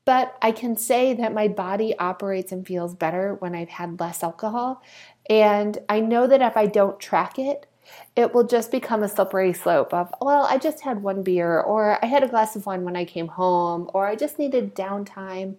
but 0.07 0.39
I 0.41 0.53
can 0.53 0.77
say 0.77 1.13
that 1.15 1.35
my 1.35 1.49
body 1.49 1.99
operates 1.99 2.53
and 2.53 2.67
feels 2.67 2.95
better 2.95 3.35
when 3.35 3.55
I've 3.55 3.69
had 3.69 4.01
less 4.01 4.23
alcohol. 4.23 4.83
And 5.29 5.77
I 5.89 6.01
know 6.01 6.27
that 6.29 6.41
if 6.41 6.57
I 6.57 6.67
don't 6.67 6.99
track 6.99 7.39
it, 7.39 7.67
it 8.15 8.33
will 8.33 8.45
just 8.45 8.71
become 8.71 9.03
a 9.03 9.09
slippery 9.09 9.53
slope 9.53 9.93
of, 9.93 10.15
well, 10.21 10.47
I 10.49 10.59
just 10.59 10.81
had 10.81 11.03
one 11.03 11.23
beer, 11.23 11.61
or 11.61 12.03
I 12.03 12.07
had 12.07 12.23
a 12.23 12.29
glass 12.29 12.57
of 12.57 12.67
wine 12.67 12.85
when 12.85 12.97
I 12.97 13.05
came 13.05 13.29
home, 13.29 13.91
or 13.93 14.07
I 14.07 14.15
just 14.15 14.39
needed 14.39 14.75
downtime. 14.75 15.57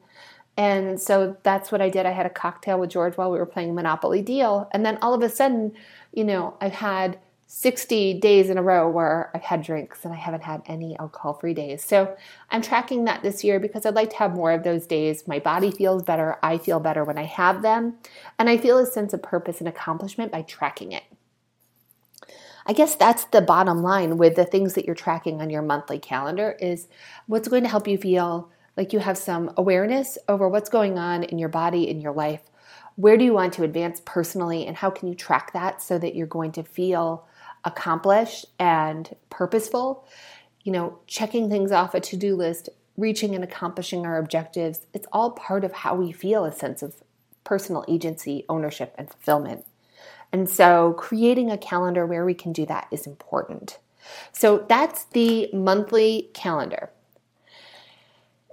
And 0.56 1.00
so 1.00 1.38
that's 1.44 1.72
what 1.72 1.82
I 1.82 1.90
did. 1.90 2.06
I 2.06 2.12
had 2.12 2.26
a 2.26 2.32
cocktail 2.32 2.80
with 2.80 2.90
George 2.90 3.16
while 3.16 3.32
we 3.32 3.38
were 3.38 3.46
playing 3.46 3.76
Monopoly 3.76 4.22
Deal. 4.22 4.70
And 4.72 4.86
then 4.86 4.98
all 5.02 5.14
of 5.14 5.22
a 5.22 5.30
sudden, 5.30 5.74
you 6.14 6.24
know, 6.24 6.58
I've 6.60 6.74
had 6.74 7.20
60 7.50 8.20
days 8.20 8.50
in 8.50 8.58
a 8.58 8.62
row 8.62 8.90
where 8.90 9.32
I've 9.34 9.42
had 9.42 9.64
drinks 9.64 10.04
and 10.04 10.14
I 10.14 10.18
haven't 10.18 10.44
had 10.44 10.62
any 10.66 11.00
alcohol 11.00 11.34
free 11.34 11.54
days. 11.54 11.82
So 11.82 12.16
I'm 12.52 12.62
tracking 12.62 13.06
that 13.06 13.24
this 13.24 13.42
year 13.42 13.58
because 13.58 13.86
I'd 13.86 13.96
like 13.96 14.10
to 14.12 14.18
have 14.18 14.36
more 14.36 14.52
of 14.52 14.64
those 14.64 14.86
days. 14.86 15.28
My 15.28 15.40
body 15.40 15.72
feels 15.72 16.04
better. 16.04 16.38
I 16.44 16.58
feel 16.58 16.82
better 16.82 17.06
when 17.06 17.18
I 17.18 17.24
have 17.24 17.62
them. 17.62 17.96
And 18.38 18.50
I 18.50 18.58
feel 18.58 18.78
a 18.78 18.86
sense 18.86 19.14
of 19.14 19.24
purpose 19.24 19.60
and 19.60 19.68
accomplishment 19.68 20.30
by 20.30 20.42
tracking 20.42 20.92
it. 20.92 21.04
I 22.66 22.74
guess 22.74 22.96
that's 22.96 23.24
the 23.24 23.42
bottom 23.42 23.82
line 23.82 24.18
with 24.18 24.36
the 24.36 24.44
things 24.44 24.74
that 24.74 24.86
you're 24.86 24.94
tracking 24.94 25.42
on 25.42 25.50
your 25.50 25.62
monthly 25.62 26.00
calendar 26.00 26.58
is 26.60 26.90
what's 27.28 27.48
going 27.48 27.64
to 27.64 27.70
help 27.70 27.88
you 27.88 27.98
feel 27.98 28.52
like 28.76 28.92
you 28.92 29.00
have 29.00 29.18
some 29.18 29.54
awareness 29.56 30.18
over 30.28 30.50
what's 30.50 30.70
going 30.70 31.00
on 31.00 31.24
in 31.24 31.40
your 31.40 31.48
body, 31.48 31.90
in 31.90 32.02
your 32.02 32.12
life. 32.12 32.42
Where 32.98 33.16
do 33.16 33.24
you 33.24 33.34
want 33.34 33.54
to 33.54 33.64
advance 33.64 34.02
personally, 34.06 34.66
and 34.68 34.76
how 34.76 34.90
can 34.90 35.08
you 35.08 35.16
track 35.16 35.54
that 35.54 35.82
so 35.82 35.98
that 35.98 36.14
you're 36.14 36.28
going 36.28 36.52
to 36.54 36.64
feel 36.64 37.26
accomplished 37.68 38.46
and 38.58 39.16
purposeful. 39.30 40.08
You 40.64 40.72
know, 40.72 41.00
checking 41.06 41.50
things 41.50 41.72
off 41.72 41.94
a 41.94 42.00
to 42.00 42.18
do 42.18 42.36
list, 42.36 42.70
reaching 42.98 43.36
and 43.36 43.44
accomplishing 43.44 44.06
our 44.06 44.18
objectives, 44.18 44.88
it's 44.94 45.08
all 45.12 45.32
part 45.32 45.64
of 45.64 45.72
how 45.72 45.96
we 45.96 46.12
feel 46.12 46.46
a 46.46 46.52
sense 46.52 46.82
of 46.82 46.96
personal 47.44 47.86
agency, 47.88 48.46
ownership, 48.50 48.96
and 48.98 49.10
fulfillment. 49.10 49.66
And 50.32 50.50
so, 50.50 50.94
creating 50.94 51.50
a 51.52 51.58
calendar 51.58 52.06
where 52.06 52.26
we 52.26 52.34
can 52.34 52.52
do 52.52 52.66
that 52.66 52.88
is 52.92 53.08
important. 53.08 53.80
So, 54.32 54.66
that's 54.68 55.06
the 55.06 55.50
monthly 55.54 56.30
calendar. 56.34 56.90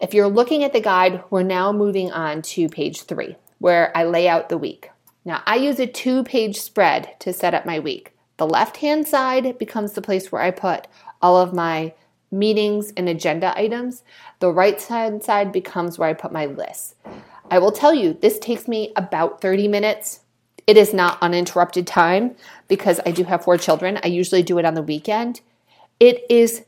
If 0.00 0.14
you're 0.14 0.28
looking 0.28 0.62
at 0.62 0.73
the 0.73 0.80
guide, 0.80 1.25
we're 1.30 1.42
now 1.42 1.73
moving 1.73 2.12
on 2.12 2.42
to 2.42 2.68
page 2.68 3.02
three, 3.02 3.37
where 3.59 3.97
I 3.97 4.04
lay 4.04 4.28
out 4.28 4.49
the 4.49 4.59
week. 4.59 4.90
Now, 5.25 5.42
I 5.47 5.56
use 5.56 5.80
a 5.80 5.87
two 5.87 6.23
page 6.23 6.56
spread 6.56 7.18
to 7.21 7.33
set 7.33 7.54
up 7.54 7.66
my 7.66 7.78
week. 7.78 8.13
The 8.36 8.46
left 8.46 8.78
hand 8.78 9.06
side 9.06 9.58
becomes 9.58 9.92
the 9.92 10.02
place 10.02 10.30
where 10.30 10.42
I 10.42 10.50
put 10.50 10.86
all 11.22 11.36
of 11.36 11.54
my 11.54 11.94
meetings 12.30 12.92
and 12.96 13.08
agenda 13.08 13.56
items. 13.56 14.02
The 14.40 14.52
right 14.52 14.80
hand 14.82 15.22
side 15.22 15.52
becomes 15.52 15.98
where 15.98 16.08
I 16.08 16.14
put 16.14 16.32
my 16.32 16.46
lists. 16.46 16.94
I 17.50 17.58
will 17.58 17.72
tell 17.72 17.94
you, 17.94 18.14
this 18.14 18.38
takes 18.38 18.66
me 18.66 18.92
about 18.96 19.40
30 19.40 19.68
minutes. 19.68 20.20
It 20.66 20.76
is 20.76 20.92
not 20.94 21.18
uninterrupted 21.22 21.86
time 21.86 22.34
because 22.68 23.00
I 23.06 23.10
do 23.10 23.24
have 23.24 23.44
four 23.44 23.58
children. 23.58 24.00
I 24.02 24.08
usually 24.08 24.42
do 24.42 24.58
it 24.58 24.64
on 24.64 24.74
the 24.74 24.82
weekend. 24.82 25.40
It 26.00 26.24
is 26.28 26.64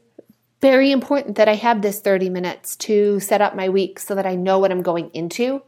very 0.61 0.93
important 0.93 1.37
that 1.37 1.49
I 1.49 1.55
have 1.55 1.83
this 1.83 2.01
30 2.01 2.31
minutes 2.31 2.77
to 2.77 3.21
set 3.21 3.41
up 3.41 3.57
my 3.57 3.69
week 3.69 3.99
so 3.99 4.15
that 4.15 4.27
I 4.27 4.35
know 4.35 4.59
what 4.59 4.71
I'm 4.71 4.83
going 4.83 5.11
into 5.11 5.63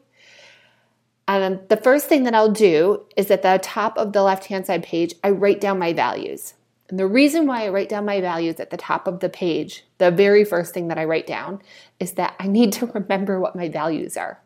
um, 1.28 1.60
the 1.68 1.76
first 1.76 2.06
thing 2.06 2.24
that 2.24 2.34
I'll 2.34 2.50
do 2.50 3.04
is 3.16 3.30
at 3.30 3.42
the 3.42 3.60
top 3.62 3.98
of 3.98 4.12
the 4.12 4.22
left 4.22 4.46
hand 4.46 4.66
side 4.66 4.82
page, 4.82 5.14
I 5.22 5.30
write 5.30 5.60
down 5.60 5.78
my 5.78 5.92
values. 5.92 6.54
And 6.88 6.98
the 6.98 7.06
reason 7.06 7.46
why 7.46 7.64
I 7.64 7.68
write 7.68 7.90
down 7.90 8.06
my 8.06 8.20
values 8.20 8.58
at 8.58 8.70
the 8.70 8.78
top 8.78 9.06
of 9.06 9.20
the 9.20 9.28
page, 9.28 9.84
the 9.98 10.10
very 10.10 10.42
first 10.42 10.72
thing 10.72 10.88
that 10.88 10.96
I 10.96 11.04
write 11.04 11.26
down, 11.26 11.60
is 12.00 12.12
that 12.12 12.34
I 12.40 12.46
need 12.46 12.72
to 12.74 12.86
remember 12.94 13.38
what 13.38 13.54
my 13.54 13.68
values 13.68 14.16
are. 14.16 14.40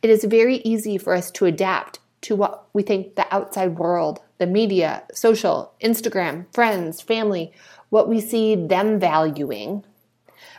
It 0.00 0.10
is 0.10 0.22
very 0.22 0.58
easy 0.58 0.96
for 0.98 1.14
us 1.14 1.32
to 1.32 1.46
adapt 1.46 1.98
to 2.20 2.36
what 2.36 2.68
we 2.72 2.82
think 2.82 3.16
the 3.16 3.32
outside 3.34 3.78
world, 3.78 4.20
the 4.38 4.46
media, 4.46 5.02
social, 5.12 5.72
Instagram, 5.82 6.46
friends, 6.54 7.00
family, 7.00 7.52
what 7.90 8.08
we 8.08 8.20
see 8.20 8.54
them 8.54 9.00
valuing 9.00 9.84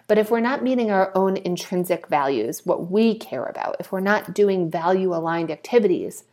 but 0.09 0.17
if 0.17 0.31
we're 0.31 0.39
not 0.39 0.63
meeting 0.63 0.89
our 0.89 1.11
own 1.15 1.37
intrinsic 1.37 2.07
values, 2.07 2.65
what 2.65 2.89
we 2.89 3.15
care 3.15 3.45
about, 3.45 3.75
if 3.79 3.91
we're 3.91 3.99
not 3.99 4.33
doing 4.33 4.71
value 4.71 5.13
aligned 5.13 5.51
activities, 5.51 6.23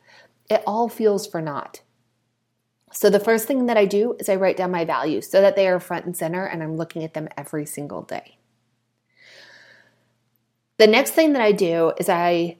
it 0.48 0.62
all 0.66 0.88
feels 0.88 1.26
for 1.26 1.42
naught. 1.42 1.82
So 2.90 3.10
the 3.10 3.20
first 3.20 3.46
thing 3.46 3.66
that 3.66 3.76
I 3.76 3.84
do 3.84 4.16
is 4.18 4.30
I 4.30 4.36
write 4.36 4.56
down 4.56 4.70
my 4.70 4.86
values 4.86 5.30
so 5.30 5.42
that 5.42 5.56
they 5.56 5.68
are 5.68 5.78
front 5.78 6.06
and 6.06 6.16
center 6.16 6.46
and 6.46 6.62
I'm 6.62 6.78
looking 6.78 7.04
at 7.04 7.12
them 7.12 7.28
every 7.36 7.66
single 7.66 8.00
day. 8.00 8.38
The 10.78 10.86
next 10.86 11.10
thing 11.10 11.34
that 11.34 11.42
I 11.42 11.52
do 11.52 11.92
is 11.98 12.08
I 12.08 12.56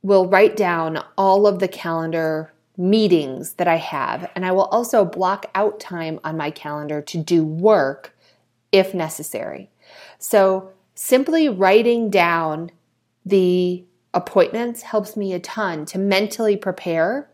will 0.00 0.28
write 0.28 0.54
down 0.54 1.02
all 1.18 1.48
of 1.48 1.58
the 1.58 1.66
calendar 1.66 2.52
meetings 2.76 3.54
that 3.54 3.66
I 3.66 3.76
have, 3.76 4.30
and 4.36 4.46
I 4.46 4.52
will 4.52 4.66
also 4.66 5.04
block 5.04 5.46
out 5.56 5.80
time 5.80 6.20
on 6.22 6.36
my 6.36 6.52
calendar 6.52 7.02
to 7.02 7.18
do 7.18 7.44
work 7.44 8.16
if 8.70 8.94
necessary. 8.94 9.71
So 10.22 10.70
simply 10.94 11.48
writing 11.48 12.08
down 12.08 12.70
the 13.26 13.84
appointments 14.14 14.82
helps 14.82 15.16
me 15.16 15.32
a 15.32 15.40
ton 15.40 15.84
to 15.86 15.98
mentally 15.98 16.56
prepare 16.56 17.28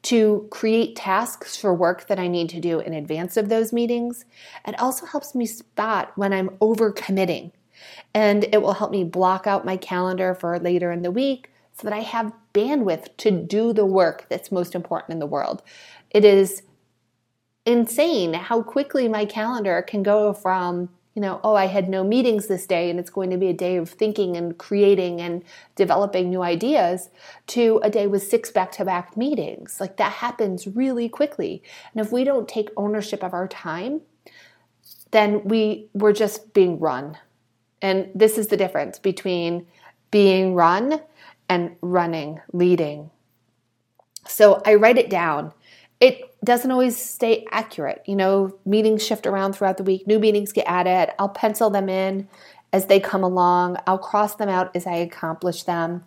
to 0.00 0.48
create 0.50 0.96
tasks 0.96 1.58
for 1.58 1.74
work 1.74 2.06
that 2.06 2.18
I 2.18 2.26
need 2.26 2.48
to 2.50 2.60
do 2.60 2.80
in 2.80 2.94
advance 2.94 3.36
of 3.36 3.50
those 3.50 3.70
meetings. 3.70 4.24
It 4.66 4.80
also 4.80 5.04
helps 5.04 5.34
me 5.34 5.44
spot 5.44 6.12
when 6.16 6.32
I'm 6.32 6.48
overcommitting. 6.60 7.52
And 8.14 8.44
it 8.44 8.62
will 8.62 8.72
help 8.72 8.92
me 8.92 9.04
block 9.04 9.46
out 9.46 9.66
my 9.66 9.76
calendar 9.76 10.34
for 10.34 10.58
later 10.58 10.90
in 10.92 11.02
the 11.02 11.10
week 11.10 11.52
so 11.74 11.86
that 11.86 11.92
I 11.92 12.00
have 12.00 12.32
bandwidth 12.54 13.14
to 13.18 13.30
do 13.30 13.74
the 13.74 13.84
work 13.84 14.24
that's 14.30 14.50
most 14.50 14.74
important 14.74 15.12
in 15.12 15.18
the 15.18 15.26
world. 15.26 15.62
It 16.10 16.24
is 16.24 16.62
insane 17.66 18.32
how 18.32 18.62
quickly 18.62 19.06
my 19.06 19.26
calendar 19.26 19.82
can 19.82 20.02
go 20.02 20.32
from 20.32 20.88
you 21.16 21.22
know, 21.22 21.40
oh, 21.42 21.54
I 21.54 21.64
had 21.64 21.88
no 21.88 22.04
meetings 22.04 22.46
this 22.46 22.66
day 22.66 22.90
and 22.90 23.00
it's 23.00 23.08
going 23.08 23.30
to 23.30 23.38
be 23.38 23.48
a 23.48 23.54
day 23.54 23.76
of 23.76 23.88
thinking 23.88 24.36
and 24.36 24.56
creating 24.58 25.22
and 25.22 25.42
developing 25.74 26.28
new 26.28 26.42
ideas, 26.42 27.08
to 27.46 27.80
a 27.82 27.88
day 27.88 28.06
with 28.06 28.22
six 28.22 28.50
back 28.50 28.70
to 28.72 28.84
back 28.84 29.16
meetings. 29.16 29.78
Like 29.80 29.96
that 29.96 30.12
happens 30.12 30.66
really 30.66 31.08
quickly. 31.08 31.62
And 31.94 32.04
if 32.04 32.12
we 32.12 32.22
don't 32.22 32.46
take 32.46 32.68
ownership 32.76 33.24
of 33.24 33.32
our 33.32 33.48
time, 33.48 34.02
then 35.10 35.42
we 35.44 35.88
we're 35.94 36.12
just 36.12 36.52
being 36.52 36.78
run. 36.78 37.16
And 37.80 38.10
this 38.14 38.36
is 38.36 38.48
the 38.48 38.58
difference 38.58 38.98
between 38.98 39.66
being 40.10 40.54
run 40.54 41.00
and 41.48 41.76
running, 41.80 42.42
leading. 42.52 43.10
So 44.28 44.60
I 44.66 44.74
write 44.74 44.98
it 44.98 45.08
down. 45.08 45.54
It 46.00 46.34
doesn't 46.44 46.70
always 46.70 46.96
stay 46.96 47.46
accurate. 47.50 48.02
You 48.06 48.16
know, 48.16 48.58
meetings 48.64 49.04
shift 49.04 49.26
around 49.26 49.54
throughout 49.54 49.78
the 49.78 49.82
week, 49.82 50.06
new 50.06 50.18
meetings 50.18 50.52
get 50.52 50.66
added. 50.66 51.14
I'll 51.18 51.28
pencil 51.28 51.70
them 51.70 51.88
in 51.88 52.28
as 52.72 52.86
they 52.86 53.00
come 53.00 53.24
along, 53.24 53.78
I'll 53.86 53.98
cross 53.98 54.34
them 54.34 54.48
out 54.48 54.74
as 54.74 54.86
I 54.86 54.96
accomplish 54.96 55.62
them. 55.62 56.04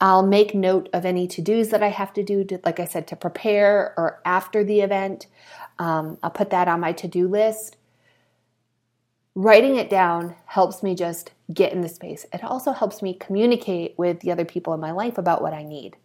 I'll 0.00 0.26
make 0.26 0.54
note 0.54 0.88
of 0.92 1.04
any 1.04 1.28
to 1.28 1.42
dos 1.42 1.68
that 1.68 1.82
I 1.82 1.88
have 1.88 2.12
to 2.14 2.22
do, 2.22 2.42
to, 2.44 2.58
like 2.64 2.80
I 2.80 2.86
said, 2.86 3.06
to 3.08 3.16
prepare 3.16 3.94
or 3.96 4.20
after 4.24 4.64
the 4.64 4.80
event. 4.80 5.26
Um, 5.78 6.18
I'll 6.22 6.30
put 6.30 6.50
that 6.50 6.68
on 6.68 6.80
my 6.80 6.92
to 6.94 7.06
do 7.06 7.28
list. 7.28 7.76
Writing 9.34 9.76
it 9.76 9.88
down 9.90 10.34
helps 10.46 10.82
me 10.82 10.94
just 10.94 11.30
get 11.52 11.72
in 11.72 11.82
the 11.82 11.88
space. 11.88 12.26
It 12.32 12.42
also 12.42 12.72
helps 12.72 13.02
me 13.02 13.14
communicate 13.14 13.94
with 13.96 14.20
the 14.20 14.32
other 14.32 14.44
people 14.44 14.74
in 14.74 14.80
my 14.80 14.90
life 14.90 15.18
about 15.18 15.42
what 15.42 15.54
I 15.54 15.62
need. 15.62 15.96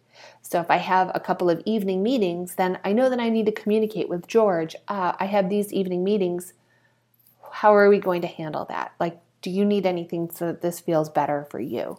So 0.42 0.60
if 0.60 0.70
I 0.70 0.76
have 0.76 1.10
a 1.14 1.20
couple 1.20 1.50
of 1.50 1.62
evening 1.64 2.02
meetings, 2.02 2.54
then 2.54 2.78
I 2.84 2.92
know 2.92 3.10
that 3.10 3.20
I 3.20 3.28
need 3.28 3.46
to 3.46 3.52
communicate 3.52 4.08
with 4.08 4.26
George. 4.26 4.76
Uh, 4.88 5.12
I 5.18 5.26
have 5.26 5.48
these 5.48 5.72
evening 5.72 6.04
meetings. 6.04 6.52
How 7.50 7.74
are 7.74 7.88
we 7.88 7.98
going 7.98 8.20
to 8.22 8.28
handle 8.28 8.64
that? 8.66 8.92
Like, 9.00 9.20
do 9.42 9.50
you 9.50 9.64
need 9.64 9.86
anything 9.86 10.30
so 10.30 10.46
that 10.46 10.62
this 10.62 10.80
feels 10.80 11.08
better 11.08 11.46
for 11.50 11.60
you? 11.60 11.98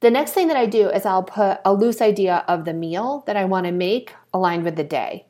The 0.00 0.10
next 0.10 0.32
thing 0.32 0.48
that 0.48 0.56
I 0.56 0.66
do 0.66 0.88
is 0.90 1.06
I'll 1.06 1.22
put 1.22 1.58
a 1.64 1.72
loose 1.72 2.00
idea 2.00 2.44
of 2.46 2.64
the 2.64 2.74
meal 2.74 3.24
that 3.26 3.36
I 3.36 3.44
want 3.44 3.66
to 3.66 3.72
make 3.72 4.14
aligned 4.32 4.64
with 4.64 4.76
the 4.76 4.84
day. 4.84 5.26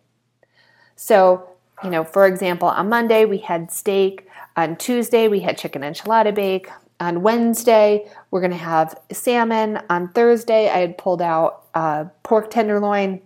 So, 0.96 1.48
you 1.84 1.90
know, 1.90 2.04
for 2.04 2.26
example, 2.26 2.68
on 2.68 2.88
Monday 2.88 3.24
we 3.24 3.38
had 3.38 3.70
steak, 3.70 4.26
on 4.56 4.76
Tuesday 4.76 5.28
we 5.28 5.40
had 5.40 5.56
chicken 5.56 5.82
enchilada 5.82 6.34
bake, 6.34 6.68
on 7.00 7.22
Wednesday, 7.22 8.10
we're 8.30 8.40
going 8.40 8.50
to 8.52 8.56
have 8.56 8.98
salmon. 9.12 9.80
On 9.90 10.08
Thursday, 10.12 10.68
I 10.68 10.78
had 10.78 10.98
pulled 10.98 11.22
out 11.22 11.64
uh, 11.74 12.04
pork 12.22 12.50
tenderloin. 12.50 13.20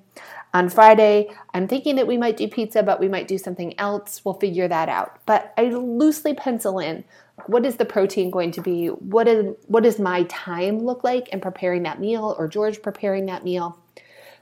On 0.52 0.68
Friday, 0.68 1.30
I'm 1.54 1.68
thinking 1.68 1.94
that 1.96 2.08
we 2.08 2.16
might 2.16 2.36
do 2.36 2.48
pizza, 2.48 2.82
but 2.82 2.98
we 2.98 3.06
might 3.06 3.28
do 3.28 3.38
something 3.38 3.78
else. 3.78 4.22
We'll 4.24 4.34
figure 4.34 4.66
that 4.66 4.88
out. 4.88 5.20
But 5.24 5.54
I 5.56 5.64
loosely 5.70 6.34
pencil 6.34 6.80
in 6.80 7.04
what 7.46 7.64
is 7.64 7.76
the 7.76 7.84
protein 7.84 8.30
going 8.30 8.50
to 8.52 8.60
be? 8.60 8.88
What 8.88 9.28
is 9.28 9.54
what 9.66 9.84
does 9.84 9.98
my 9.98 10.24
time 10.24 10.80
look 10.80 11.04
like 11.04 11.28
in 11.28 11.40
preparing 11.40 11.84
that 11.84 12.00
meal 12.00 12.34
or 12.38 12.48
George 12.48 12.82
preparing 12.82 13.26
that 13.26 13.44
meal? 13.44 13.78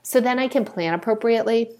So 0.02 0.20
then 0.20 0.38
I 0.38 0.48
can 0.48 0.64
plan 0.64 0.94
appropriately. 0.94 1.72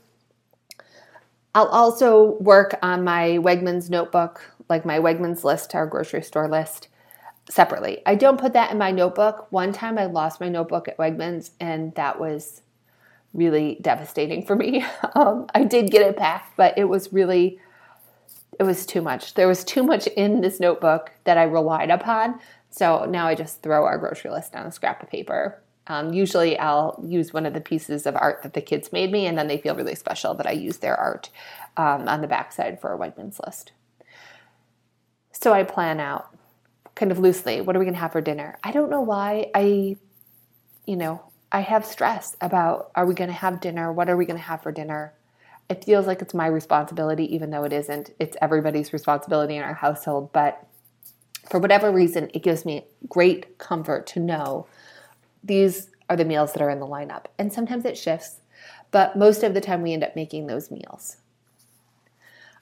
I'll 1.55 1.69
also 1.69 2.37
work 2.41 2.79
on 2.83 3.05
my 3.05 3.39
Wegmans 3.41 3.91
notebook, 3.91 4.43
like 4.69 4.85
my 4.85 4.99
Wegmans 4.99 5.45
list, 5.45 5.75
our 5.75 5.87
grocery 5.87 6.23
store 6.23 6.49
list, 6.49 6.89
separately. 7.51 8.03
I 8.07 8.15
don't 8.15 8.41
put 8.41 8.53
that 8.53 8.71
in 8.71 8.79
my 8.79 8.91
notebook. 8.91 9.47
One 9.51 9.73
time 9.73 9.99
I 9.99 10.07
lost 10.07 10.41
my 10.41 10.49
notebook 10.49 10.89
at 10.89 10.99
Wegmans, 10.99 11.51
and 11.61 11.95
that 11.95 12.21
was 12.21 12.63
really 13.35 13.79
devastating 13.81 14.45
for 14.45 14.57
me. 14.57 14.85
Um, 15.15 15.47
I 15.53 15.65
did 15.65 15.91
get 15.91 16.07
it 16.07 16.17
back, 16.17 16.53
but 16.57 16.79
it 16.79 16.85
was 16.85 17.13
really, 17.13 17.59
it 18.61 18.63
was 18.63 18.87
too 18.87 19.03
much. 19.03 19.35
There 19.35 19.49
was 19.49 19.65
too 19.65 19.83
much 19.83 20.07
in 20.07 20.43
this 20.43 20.61
notebook 20.61 21.11
that 21.25 21.39
I 21.39 21.43
relied 21.43 21.91
upon. 21.91 22.39
So 22.71 23.05
now 23.05 23.27
I 23.27 23.35
just 23.35 23.63
throw 23.63 23.85
our 23.85 23.99
grocery 23.99 24.31
list 24.31 24.55
on 24.55 24.67
a 24.67 24.71
scrap 24.71 25.03
of 25.03 25.09
paper. 25.09 25.61
Um, 25.89 26.13
usually 26.13 26.57
I'll 26.57 27.03
use 27.05 27.33
one 27.33 27.47
of 27.47 27.55
the 27.55 27.61
pieces 27.61 28.07
of 28.07 28.15
art 28.15 28.43
that 28.43 28.53
the 28.53 28.61
kids 28.61 28.93
made 28.93 29.11
me, 29.11 29.27
and 29.27 29.37
then 29.37 29.49
they 29.49 29.59
feel 29.59 29.75
really 29.75 29.97
special 29.97 30.35
that 30.35 30.47
I 30.47 30.53
use 30.53 30.77
their 30.77 30.95
art 30.95 31.31
um, 31.77 32.07
on 32.07 32.21
the 32.21 32.29
backside 32.29 32.81
for 32.81 32.93
a 32.93 32.99
Wegmans 32.99 33.45
list. 33.45 33.73
So 35.33 35.53
I 35.53 35.65
plan 35.65 35.99
out 35.99 36.38
kind 36.99 37.13
of 37.13 37.19
loosely 37.19 37.61
what 37.61 37.77
are 37.77 37.79
we 37.79 37.85
going 37.85 37.95
to 37.95 38.01
have 38.01 38.13
for 38.13 38.21
dinner? 38.21 38.59
I 38.63 38.73
don't 38.73 38.91
know 38.91 39.01
why 39.01 39.51
I, 39.55 39.97
you 40.87 40.97
know, 40.97 41.23
I 41.51 41.61
have 41.61 41.87
stress 41.87 42.37
about 42.41 42.91
are 42.95 43.07
we 43.07 43.15
going 43.15 43.31
to 43.31 43.35
have 43.35 43.61
dinner? 43.61 43.93
What 43.93 44.11
are 44.11 44.17
we 44.17 44.27
going 44.27 44.39
to 44.39 44.43
have 44.43 44.63
for 44.63 44.73
dinner? 44.73 45.15
It 45.69 45.85
feels 45.85 46.07
like 46.07 46.23
it's 46.23 46.35
my 46.35 46.47
responsibility, 46.47 47.33
even 47.35 47.51
though 47.51 47.65
it 47.65 47.73
isn't. 47.73 48.11
It's 48.19 48.37
everybody's 48.41 48.93
responsibility 48.93 49.57
in 49.57 49.63
our 49.63 49.75
household. 49.75 50.33
But 50.33 50.67
for 51.49 51.59
whatever 51.59 51.91
reason, 51.91 52.31
it 52.35 52.43
gives 52.43 52.65
me 52.65 52.87
great 53.09 53.59
comfort 53.59 54.07
to 54.09 54.21
know 54.21 54.67
these 55.43 55.91
are 56.11 56.17
the 56.17 56.25
meals 56.25 56.53
that 56.53 56.63
are 56.63 56.71
in 56.71 56.81
the 56.81 56.87
lineup. 56.87 57.27
And 57.39 57.53
sometimes 57.53 57.85
it 57.85 57.97
shifts, 57.97 58.41
but 58.91 59.17
most 59.17 59.43
of 59.43 59.55
the 59.55 59.61
time 59.61 59.83
we 59.83 59.93
end 59.93 60.05
up 60.05 60.17
making 60.17 60.47
those 60.47 60.71
meals. 60.71 61.19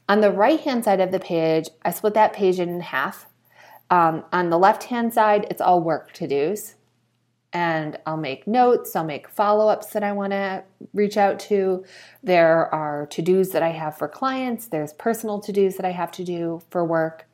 On 0.09 0.21
the 0.21 0.31
right 0.31 0.61
hand 0.61 0.85
side 0.85 1.01
of 1.01 1.11
the 1.11 1.19
page, 1.19 1.69
I 1.83 1.91
split 1.91 2.15
that 2.15 2.33
page 2.33 2.61
in 2.61 2.81
half. 2.81 3.27
Um, 3.91 4.25
on 4.33 4.51
the 4.51 4.59
left 4.59 4.85
hand 4.85 5.15
side, 5.15 5.47
it's 5.51 5.61
all 5.61 5.81
work 5.81 6.13
to 6.15 6.27
dos 6.27 6.75
and 7.53 7.99
I'll 8.05 8.19
make 8.19 8.47
notes, 8.47 8.95
I'll 8.95 9.05
make 9.05 9.29
follow 9.29 9.69
ups 9.69 9.87
that 9.95 10.03
I 10.03 10.13
want 10.13 10.33
to 10.33 10.63
reach 10.93 11.17
out 11.17 11.39
to. 11.41 11.85
There 12.23 12.73
are 12.75 13.07
to 13.07 13.23
dos 13.23 13.51
that 13.51 13.63
I 13.63 13.71
have 13.71 13.97
for 13.97 14.09
clients, 14.09 14.67
there's 14.67 14.93
personal 14.93 15.41
to 15.41 15.53
dos 15.53 15.77
that 15.77 15.87
I 15.87 15.93
have 15.93 16.11
to 16.13 16.25
do 16.25 16.61
for 16.69 16.85
work. 16.85 17.27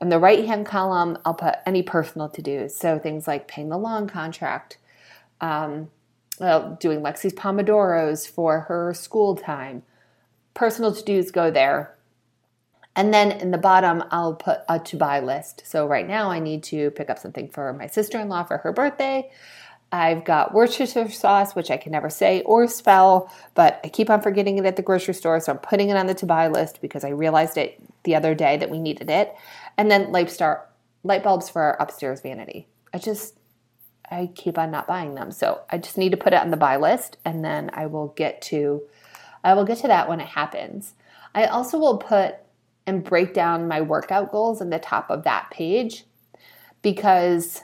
On 0.00 0.10
the 0.10 0.18
right 0.18 0.44
hand 0.44 0.66
column, 0.66 1.16
I'll 1.24 1.34
put 1.34 1.54
any 1.64 1.82
personal 1.82 2.28
to 2.28 2.42
dos. 2.42 2.76
So 2.76 2.98
things 2.98 3.26
like 3.26 3.48
paying 3.48 3.70
the 3.70 3.78
lawn 3.78 4.06
contract, 4.06 4.76
um, 5.40 5.88
well, 6.38 6.76
doing 6.80 7.00
Lexi's 7.00 7.32
Pomodoros 7.32 8.28
for 8.28 8.60
her 8.62 8.92
school 8.92 9.36
time. 9.36 9.82
Personal 10.52 10.92
to 10.92 11.02
dos 11.02 11.30
go 11.30 11.50
there. 11.50 11.96
And 12.96 13.12
then 13.12 13.32
in 13.32 13.50
the 13.50 13.58
bottom, 13.58 14.04
I'll 14.10 14.34
put 14.34 14.60
a 14.68 14.78
to 14.78 14.96
buy 14.96 15.20
list. 15.20 15.62
So 15.66 15.86
right 15.86 16.06
now, 16.06 16.30
I 16.30 16.38
need 16.38 16.62
to 16.64 16.90
pick 16.92 17.10
up 17.10 17.18
something 17.18 17.48
for 17.48 17.72
my 17.72 17.88
sister 17.88 18.20
in 18.20 18.28
law 18.28 18.44
for 18.44 18.58
her 18.58 18.72
birthday. 18.72 19.30
I've 19.90 20.24
got 20.24 20.52
Worcestershire 20.52 21.10
sauce, 21.10 21.54
which 21.54 21.70
I 21.70 21.76
can 21.76 21.92
never 21.92 22.10
say 22.10 22.42
or 22.42 22.66
spell, 22.66 23.32
but 23.54 23.80
I 23.84 23.88
keep 23.88 24.10
on 24.10 24.20
forgetting 24.20 24.58
it 24.58 24.66
at 24.66 24.74
the 24.74 24.82
grocery 24.82 25.14
store. 25.14 25.38
So 25.38 25.52
I'm 25.52 25.58
putting 25.58 25.88
it 25.88 25.96
on 25.96 26.06
the 26.06 26.14
to 26.14 26.26
buy 26.26 26.48
list 26.48 26.80
because 26.80 27.04
I 27.04 27.10
realized 27.10 27.56
it 27.56 27.80
the 28.02 28.16
other 28.16 28.34
day 28.34 28.56
that 28.56 28.70
we 28.70 28.80
needed 28.80 29.08
it. 29.08 29.34
And 29.76 29.90
then 29.90 30.06
Lifestar 30.06 30.62
light 31.04 31.22
bulbs 31.22 31.48
for 31.48 31.62
our 31.62 31.80
upstairs 31.80 32.22
vanity. 32.22 32.66
I 32.92 32.98
just, 32.98 33.38
I 34.10 34.30
keep 34.34 34.58
on 34.58 34.70
not 34.70 34.88
buying 34.88 35.14
them. 35.14 35.30
So 35.30 35.60
I 35.70 35.78
just 35.78 35.96
need 35.96 36.10
to 36.10 36.16
put 36.16 36.32
it 36.32 36.40
on 36.40 36.50
the 36.50 36.56
buy 36.56 36.76
list 36.76 37.18
and 37.24 37.44
then 37.44 37.70
I 37.72 37.86
will 37.86 38.08
get 38.08 38.42
to, 38.42 38.82
I 39.44 39.54
will 39.54 39.64
get 39.64 39.78
to 39.78 39.88
that 39.88 40.08
when 40.08 40.20
it 40.20 40.28
happens. 40.28 40.94
I 41.36 41.46
also 41.46 41.78
will 41.78 41.98
put 41.98 42.36
and 42.86 43.04
break 43.04 43.34
down 43.34 43.68
my 43.68 43.80
workout 43.80 44.30
goals 44.30 44.60
in 44.60 44.70
the 44.70 44.78
top 44.78 45.10
of 45.10 45.24
that 45.24 45.50
page 45.50 46.04
because 46.82 47.62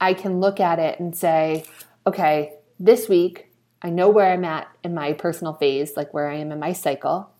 I 0.00 0.14
can 0.14 0.40
look 0.40 0.58
at 0.60 0.78
it 0.78 0.98
and 1.00 1.16
say, 1.16 1.64
okay, 2.06 2.54
this 2.78 3.08
week 3.08 3.50
I 3.82 3.90
know 3.90 4.08
where 4.08 4.32
I'm 4.32 4.44
at 4.44 4.68
in 4.82 4.94
my 4.94 5.12
personal 5.12 5.54
phase, 5.54 5.96
like 5.96 6.12
where 6.12 6.28
I 6.28 6.36
am 6.36 6.50
in 6.50 6.58
my 6.58 6.72
cycle. 6.72 7.30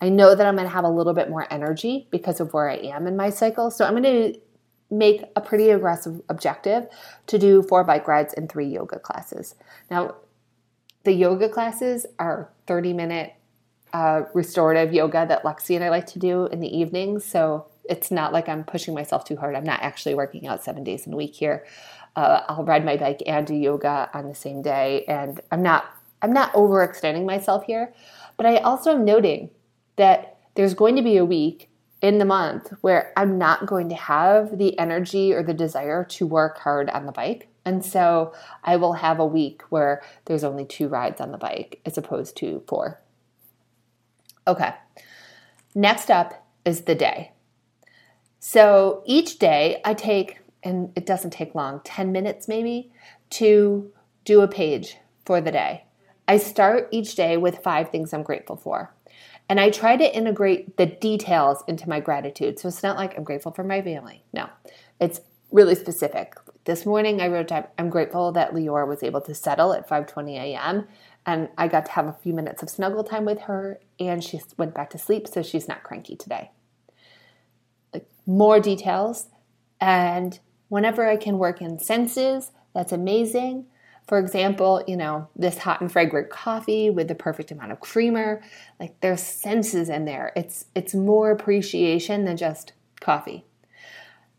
I 0.00 0.08
know 0.10 0.34
that 0.34 0.46
I'm 0.46 0.54
going 0.54 0.68
to 0.68 0.72
have 0.72 0.84
a 0.84 0.90
little 0.90 1.14
bit 1.14 1.28
more 1.28 1.46
energy 1.52 2.06
because 2.10 2.40
of 2.40 2.52
where 2.52 2.70
I 2.70 2.76
am 2.76 3.06
in 3.06 3.16
my 3.16 3.30
cycle. 3.30 3.70
So 3.70 3.84
I'm 3.84 4.00
going 4.00 4.32
to 4.32 4.38
make 4.90 5.24
a 5.36 5.40
pretty 5.40 5.70
aggressive 5.70 6.20
objective 6.28 6.86
to 7.26 7.38
do 7.38 7.62
four 7.62 7.84
bike 7.84 8.06
rides 8.06 8.32
and 8.34 8.50
three 8.50 8.66
yoga 8.66 8.98
classes. 8.98 9.54
Now, 9.90 10.16
the 11.04 11.12
yoga 11.12 11.48
classes 11.48 12.06
are 12.18 12.50
30 12.66 12.92
minute 12.92 13.34
uh, 13.92 14.22
restorative 14.34 14.92
yoga 14.92 15.26
that 15.28 15.42
Lexi 15.42 15.74
and 15.74 15.84
I 15.84 15.88
like 15.88 16.06
to 16.08 16.18
do 16.18 16.46
in 16.46 16.60
the 16.60 16.76
evenings. 16.76 17.24
So 17.24 17.66
it's 17.88 18.10
not 18.10 18.32
like 18.32 18.48
I'm 18.48 18.64
pushing 18.64 18.94
myself 18.94 19.24
too 19.24 19.36
hard. 19.36 19.54
I'm 19.54 19.64
not 19.64 19.80
actually 19.82 20.14
working 20.14 20.46
out 20.46 20.62
seven 20.62 20.84
days 20.84 21.06
in 21.06 21.12
a 21.12 21.16
week 21.16 21.34
here. 21.34 21.64
Uh, 22.16 22.42
I'll 22.48 22.64
ride 22.64 22.84
my 22.84 22.96
bike 22.96 23.22
and 23.26 23.46
do 23.46 23.54
yoga 23.54 24.10
on 24.12 24.28
the 24.28 24.34
same 24.34 24.60
day, 24.60 25.04
and 25.06 25.40
I'm 25.50 25.62
not 25.62 25.84
I'm 26.20 26.32
not 26.32 26.52
overextending 26.52 27.24
myself 27.24 27.64
here. 27.64 27.94
But 28.36 28.46
I 28.46 28.56
also 28.56 28.92
am 28.92 29.04
noting 29.04 29.50
that 29.96 30.38
there's 30.54 30.74
going 30.74 30.96
to 30.96 31.02
be 31.02 31.16
a 31.16 31.24
week 31.24 31.70
in 32.02 32.18
the 32.18 32.24
month 32.24 32.72
where 32.80 33.12
I'm 33.16 33.38
not 33.38 33.66
going 33.66 33.88
to 33.88 33.94
have 33.94 34.58
the 34.58 34.78
energy 34.78 35.32
or 35.32 35.42
the 35.42 35.54
desire 35.54 36.04
to 36.04 36.26
work 36.26 36.58
hard 36.58 36.90
on 36.90 37.06
the 37.06 37.12
bike. 37.12 37.48
And 37.64 37.84
so 37.84 38.32
I 38.64 38.76
will 38.76 38.94
have 38.94 39.18
a 39.18 39.26
week 39.26 39.62
where 39.68 40.02
there's 40.24 40.44
only 40.44 40.64
two 40.64 40.88
rides 40.88 41.20
on 41.20 41.32
the 41.32 41.38
bike 41.38 41.80
as 41.84 41.98
opposed 41.98 42.36
to 42.38 42.62
four. 42.66 43.00
Okay. 44.48 44.74
Next 45.74 46.10
up 46.10 46.46
is 46.64 46.82
the 46.82 46.94
day. 46.94 47.32
So 48.40 49.02
each 49.04 49.38
day 49.38 49.80
I 49.84 49.92
take, 49.92 50.38
and 50.62 50.90
it 50.96 51.04
doesn't 51.04 51.32
take 51.32 51.54
long, 51.54 51.82
10 51.84 52.10
minutes 52.10 52.48
maybe, 52.48 52.90
to 53.30 53.92
do 54.24 54.40
a 54.40 54.48
page 54.48 54.96
for 55.26 55.40
the 55.42 55.52
day. 55.52 55.84
I 56.26 56.38
start 56.38 56.88
each 56.90 57.14
day 57.14 57.36
with 57.36 57.58
five 57.58 57.90
things 57.90 58.12
I'm 58.12 58.22
grateful 58.22 58.56
for. 58.56 58.94
And 59.50 59.60
I 59.60 59.70
try 59.70 59.96
to 59.96 60.16
integrate 60.16 60.78
the 60.78 60.86
details 60.86 61.62
into 61.68 61.88
my 61.88 62.00
gratitude. 62.00 62.58
So 62.58 62.68
it's 62.68 62.82
not 62.82 62.96
like 62.96 63.16
I'm 63.16 63.24
grateful 63.24 63.52
for 63.52 63.64
my 63.64 63.82
family. 63.82 64.24
No, 64.32 64.48
it's 65.00 65.20
really 65.50 65.74
specific. 65.74 66.34
This 66.64 66.84
morning 66.84 67.20
I 67.20 67.28
wrote 67.28 67.48
down, 67.48 67.66
I'm 67.78 67.88
grateful 67.88 68.32
that 68.32 68.52
Leora 68.52 68.86
was 68.86 69.02
able 69.02 69.22
to 69.22 69.34
settle 69.34 69.72
at 69.72 69.88
5:20 69.88 70.36
a.m 70.36 70.86
and 71.28 71.50
I 71.58 71.68
got 71.68 71.84
to 71.84 71.92
have 71.92 72.06
a 72.06 72.14
few 72.14 72.32
minutes 72.32 72.62
of 72.62 72.70
snuggle 72.70 73.04
time 73.04 73.26
with 73.26 73.42
her, 73.42 73.80
and 74.00 74.24
she 74.24 74.40
went 74.56 74.72
back 74.72 74.88
to 74.90 74.98
sleep, 74.98 75.28
so 75.28 75.42
she's 75.42 75.68
not 75.68 75.82
cranky 75.82 76.16
today. 76.16 76.52
Like 77.92 78.08
more 78.24 78.60
details, 78.60 79.28
and 79.78 80.40
whenever 80.68 81.06
I 81.06 81.18
can 81.18 81.36
work 81.36 81.60
in 81.60 81.78
senses, 81.80 82.50
that's 82.74 82.92
amazing. 82.92 83.66
For 84.06 84.18
example, 84.18 84.82
you 84.88 84.96
know, 84.96 85.28
this 85.36 85.58
hot 85.58 85.82
and 85.82 85.92
fragrant 85.92 86.30
coffee 86.30 86.88
with 86.88 87.08
the 87.08 87.14
perfect 87.14 87.50
amount 87.50 87.72
of 87.72 87.80
creamer, 87.80 88.42
like 88.80 88.98
there's 89.02 89.22
senses 89.22 89.90
in 89.90 90.06
there. 90.06 90.32
It's 90.34 90.64
it's 90.74 90.94
more 90.94 91.30
appreciation 91.30 92.24
than 92.24 92.38
just 92.38 92.72
coffee. 93.00 93.44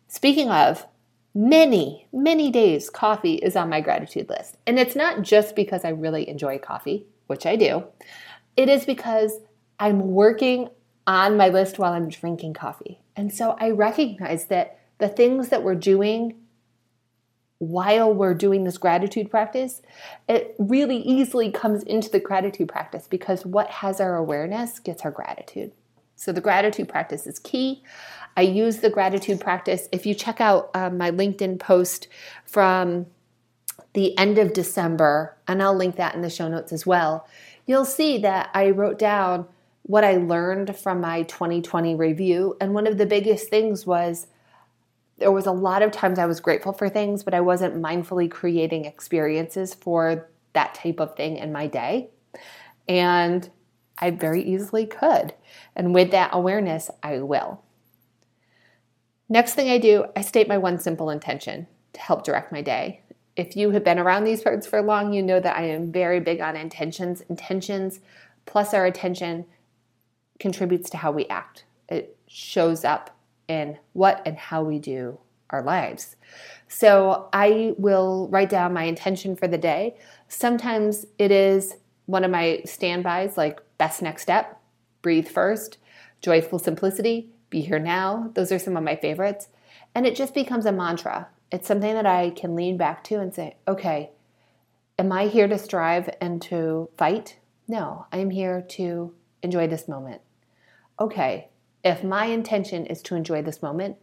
Speaking 0.07 0.49
of, 0.49 0.87
many, 1.33 2.07
many 2.11 2.51
days 2.51 2.89
coffee 2.89 3.35
is 3.35 3.55
on 3.55 3.69
my 3.69 3.81
gratitude 3.81 4.29
list. 4.29 4.57
And 4.65 4.79
it's 4.79 4.95
not 4.95 5.21
just 5.21 5.55
because 5.55 5.85
I 5.85 5.89
really 5.89 6.27
enjoy 6.27 6.59
coffee, 6.59 7.05
which 7.27 7.45
I 7.45 7.55
do, 7.55 7.85
it 8.57 8.69
is 8.69 8.85
because 8.85 9.39
I'm 9.79 10.11
working 10.11 10.69
on 11.07 11.37
my 11.37 11.49
list 11.49 11.79
while 11.79 11.93
I'm 11.93 12.09
drinking 12.09 12.53
coffee. 12.53 12.99
And 13.15 13.33
so 13.33 13.55
I 13.59 13.71
recognize 13.71 14.45
that 14.45 14.79
the 14.97 15.09
things 15.09 15.49
that 15.49 15.63
we're 15.63 15.75
doing 15.75 16.35
while 17.59 18.13
we're 18.13 18.33
doing 18.33 18.63
this 18.63 18.77
gratitude 18.77 19.29
practice, 19.29 19.81
it 20.29 20.55
really 20.57 20.97
easily 20.97 21.51
comes 21.51 21.83
into 21.83 22.09
the 22.09 22.19
gratitude 22.19 22.69
practice 22.69 23.05
because 23.07 23.45
what 23.45 23.69
has 23.69 23.99
our 23.99 24.15
awareness 24.15 24.79
gets 24.79 25.03
our 25.03 25.11
gratitude. 25.11 25.73
So 26.15 26.31
the 26.31 26.41
gratitude 26.41 26.89
practice 26.89 27.27
is 27.27 27.39
key. 27.39 27.83
I 28.39 28.43
use 28.43 28.77
the 28.77 28.89
gratitude 28.89 29.41
practice. 29.41 29.89
If 29.91 30.05
you 30.05 30.15
check 30.15 30.39
out 30.39 30.71
um, 30.73 30.97
my 30.97 31.11
LinkedIn 31.11 31.59
post 31.59 32.07
from 32.45 33.05
the 33.91 34.17
end 34.17 34.37
of 34.37 34.53
December, 34.53 35.35
and 35.45 35.61
I'll 35.61 35.75
link 35.75 35.97
that 35.97 36.15
in 36.15 36.21
the 36.21 36.29
show 36.29 36.47
notes 36.47 36.71
as 36.71 36.85
well, 36.85 37.27
you'll 37.65 37.83
see 37.83 38.17
that 38.19 38.49
I 38.53 38.69
wrote 38.69 38.97
down 38.97 39.45
what 39.81 40.05
I 40.05 40.15
learned 40.15 40.77
from 40.77 41.01
my 41.01 41.23
2020 41.23 41.95
review. 41.95 42.55
And 42.61 42.73
one 42.73 42.87
of 42.87 42.97
the 42.97 43.05
biggest 43.05 43.49
things 43.49 43.85
was 43.85 44.27
there 45.17 45.33
was 45.33 45.45
a 45.45 45.51
lot 45.51 45.81
of 45.81 45.91
times 45.91 46.17
I 46.17 46.25
was 46.25 46.39
grateful 46.39 46.71
for 46.71 46.87
things, 46.87 47.23
but 47.23 47.33
I 47.33 47.41
wasn't 47.41 47.75
mindfully 47.75 48.31
creating 48.31 48.85
experiences 48.85 49.73
for 49.73 50.29
that 50.53 50.75
type 50.75 51.01
of 51.01 51.17
thing 51.17 51.35
in 51.35 51.51
my 51.51 51.67
day. 51.67 52.07
And 52.87 53.49
I 53.97 54.11
very 54.11 54.43
easily 54.43 54.85
could. 54.85 55.33
And 55.75 55.93
with 55.93 56.11
that 56.11 56.29
awareness, 56.31 56.89
I 57.03 57.19
will. 57.19 57.61
Next 59.29 59.53
thing 59.53 59.69
I 59.69 59.77
do, 59.77 60.05
I 60.15 60.21
state 60.21 60.47
my 60.47 60.57
one 60.57 60.79
simple 60.79 61.11
intention 61.11 61.67
to 61.93 61.99
help 61.99 62.23
direct 62.23 62.51
my 62.51 62.63
day. 62.63 63.03
If 63.35 63.55
you 63.55 63.69
have 63.71 63.83
been 63.83 63.99
around 63.99 64.23
these 64.23 64.41
parts 64.41 64.65
for 64.65 64.81
long, 64.81 65.13
you 65.13 65.21
know 65.21 65.39
that 65.39 65.55
I 65.55 65.65
am 65.69 65.91
very 65.91 66.19
big 66.19 66.41
on 66.41 66.55
intentions. 66.55 67.21
Intentions 67.29 67.99
plus 68.47 68.73
our 68.73 68.85
attention 68.85 69.45
contributes 70.39 70.89
to 70.89 70.97
how 70.97 71.11
we 71.11 71.27
act. 71.27 71.65
It 71.87 72.17
shows 72.27 72.83
up 72.83 73.15
in 73.47 73.77
what 73.93 74.21
and 74.25 74.35
how 74.35 74.63
we 74.63 74.79
do 74.79 75.19
our 75.51 75.61
lives. 75.61 76.15
So 76.67 77.29
I 77.31 77.73
will 77.77 78.27
write 78.29 78.49
down 78.49 78.73
my 78.73 78.83
intention 78.83 79.35
for 79.35 79.47
the 79.47 79.57
day. 79.57 79.95
Sometimes 80.27 81.05
it 81.17 81.31
is 81.31 81.77
one 82.07 82.23
of 82.23 82.31
my 82.31 82.61
standbys, 82.65 83.37
like 83.37 83.59
best 83.77 84.01
next 84.01 84.23
step, 84.23 84.59
breathe 85.01 85.27
first, 85.27 85.77
joyful 86.21 86.59
simplicity, 86.59 87.29
be 87.49 87.61
here 87.61 87.79
now. 87.79 88.31
Those 88.35 88.51
are 88.51 88.59
some 88.59 88.77
of 88.77 88.83
my 88.83 88.95
favorites. 88.95 89.47
And 89.95 90.05
it 90.05 90.15
just 90.15 90.33
becomes 90.33 90.65
a 90.65 90.71
mantra. 90.71 91.27
It's 91.51 91.67
something 91.67 91.93
that 91.93 92.05
I 92.05 92.29
can 92.29 92.55
lean 92.55 92.77
back 92.77 93.03
to 93.05 93.19
and 93.19 93.33
say, 93.33 93.57
okay, 93.67 94.11
am 94.97 95.11
I 95.11 95.27
here 95.27 95.47
to 95.47 95.57
strive 95.57 96.09
and 96.21 96.41
to 96.43 96.89
fight? 96.97 97.37
No, 97.67 98.05
I'm 98.11 98.29
here 98.29 98.61
to 98.61 99.13
enjoy 99.41 99.67
this 99.67 99.87
moment. 99.87 100.21
Okay, 100.99 101.49
if 101.83 102.03
my 102.03 102.25
intention 102.25 102.85
is 102.85 103.01
to 103.03 103.15
enjoy 103.15 103.41
this 103.41 103.61
moment, 103.61 103.97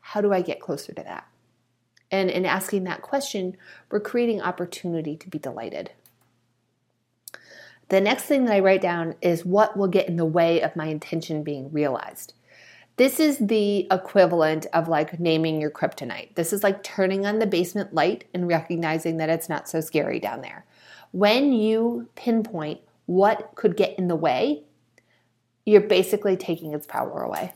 how 0.00 0.20
do 0.20 0.32
I 0.32 0.42
get 0.42 0.60
closer 0.60 0.92
to 0.92 1.02
that? 1.02 1.26
And 2.10 2.30
in 2.30 2.44
asking 2.44 2.84
that 2.84 3.02
question, 3.02 3.56
we're 3.90 4.00
creating 4.00 4.42
opportunity 4.42 5.16
to 5.16 5.28
be 5.28 5.38
delighted. 5.38 5.92
The 7.88 8.00
next 8.00 8.24
thing 8.24 8.44
that 8.44 8.54
I 8.54 8.60
write 8.60 8.80
down 8.80 9.14
is 9.20 9.44
what 9.44 9.76
will 9.76 9.88
get 9.88 10.08
in 10.08 10.16
the 10.16 10.24
way 10.24 10.60
of 10.62 10.76
my 10.76 10.86
intention 10.86 11.42
being 11.42 11.70
realized. 11.72 12.34
This 12.96 13.18
is 13.18 13.38
the 13.38 13.86
equivalent 13.90 14.66
of 14.72 14.86
like 14.88 15.18
naming 15.18 15.60
your 15.60 15.70
kryptonite. 15.70 16.34
This 16.34 16.52
is 16.52 16.62
like 16.62 16.82
turning 16.82 17.24
on 17.24 17.38
the 17.38 17.46
basement 17.46 17.94
light 17.94 18.24
and 18.34 18.46
recognizing 18.46 19.16
that 19.16 19.30
it's 19.30 19.48
not 19.48 19.68
so 19.68 19.80
scary 19.80 20.20
down 20.20 20.42
there. 20.42 20.66
When 21.10 21.52
you 21.52 22.08
pinpoint 22.14 22.80
what 23.06 23.52
could 23.54 23.76
get 23.76 23.98
in 23.98 24.08
the 24.08 24.16
way, 24.16 24.64
you're 25.64 25.80
basically 25.80 26.36
taking 26.36 26.74
its 26.74 26.86
power 26.86 27.22
away. 27.22 27.54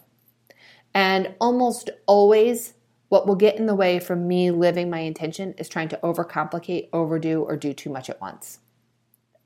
And 0.94 1.34
almost 1.40 1.90
always, 2.06 2.72
what 3.08 3.26
will 3.26 3.36
get 3.36 3.56
in 3.56 3.66
the 3.66 3.74
way 3.74 3.98
from 3.98 4.26
me 4.26 4.50
living 4.50 4.88
my 4.88 5.00
intention 5.00 5.54
is 5.58 5.68
trying 5.68 5.88
to 5.90 6.00
overcomplicate, 6.02 6.88
overdo, 6.92 7.42
or 7.42 7.56
do 7.56 7.74
too 7.74 7.90
much 7.90 8.08
at 8.08 8.20
once. 8.20 8.60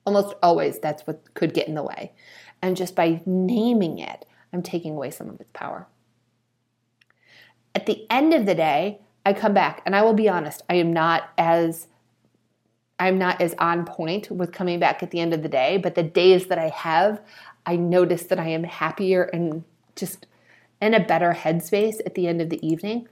Almost 0.06 0.34
always, 0.42 0.78
that's 0.78 1.06
what 1.06 1.34
could 1.34 1.52
get 1.52 1.68
in 1.68 1.74
the 1.74 1.82
way. 1.82 2.12
And 2.62 2.76
just 2.76 2.94
by 2.94 3.22
naming 3.26 3.98
it, 3.98 4.24
I'm 4.52 4.62
taking 4.62 4.92
away 4.92 5.10
some 5.10 5.28
of 5.28 5.40
its 5.40 5.50
power. 5.52 5.86
At 7.74 7.86
the 7.86 8.06
end 8.10 8.34
of 8.34 8.46
the 8.46 8.54
day, 8.54 9.00
I 9.24 9.32
come 9.32 9.54
back 9.54 9.82
and 9.86 9.94
I 9.94 10.02
will 10.02 10.14
be 10.14 10.28
honest, 10.28 10.62
I 10.68 10.74
am 10.74 10.92
not 10.92 11.30
as 11.38 11.86
I'm 12.98 13.16
not 13.16 13.40
as 13.40 13.54
on 13.58 13.86
point 13.86 14.30
with 14.30 14.52
coming 14.52 14.78
back 14.78 15.02
at 15.02 15.10
the 15.10 15.20
end 15.20 15.32
of 15.32 15.42
the 15.42 15.48
day, 15.48 15.78
but 15.78 15.94
the 15.94 16.02
days 16.02 16.46
that 16.48 16.58
I 16.58 16.68
have, 16.68 17.22
I 17.64 17.76
notice 17.76 18.24
that 18.24 18.38
I 18.38 18.48
am 18.48 18.64
happier 18.64 19.22
and 19.22 19.64
just 19.96 20.26
in 20.82 20.92
a 20.92 21.00
better 21.00 21.32
headspace 21.32 22.00
at 22.04 22.14
the 22.14 22.26
end 22.26 22.42
of 22.42 22.50
the 22.50 22.64
evening. 22.66 23.08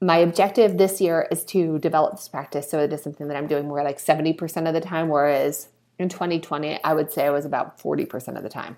My 0.00 0.18
objective 0.18 0.78
this 0.78 1.00
year 1.00 1.26
is 1.32 1.44
to 1.46 1.78
develop 1.80 2.12
this 2.12 2.28
practice 2.28 2.70
so 2.70 2.78
it 2.78 2.92
is 2.92 3.02
something 3.02 3.26
that 3.26 3.36
I'm 3.36 3.48
doing 3.48 3.66
more 3.66 3.82
like 3.82 3.98
70% 3.98 4.68
of 4.68 4.74
the 4.74 4.80
time, 4.80 5.08
whereas 5.08 5.68
in 5.98 6.08
2020, 6.08 6.82
I 6.84 6.94
would 6.94 7.12
say 7.12 7.26
I 7.26 7.30
was 7.30 7.44
about 7.44 7.80
40% 7.80 8.36
of 8.36 8.42
the 8.44 8.48
time. 8.48 8.76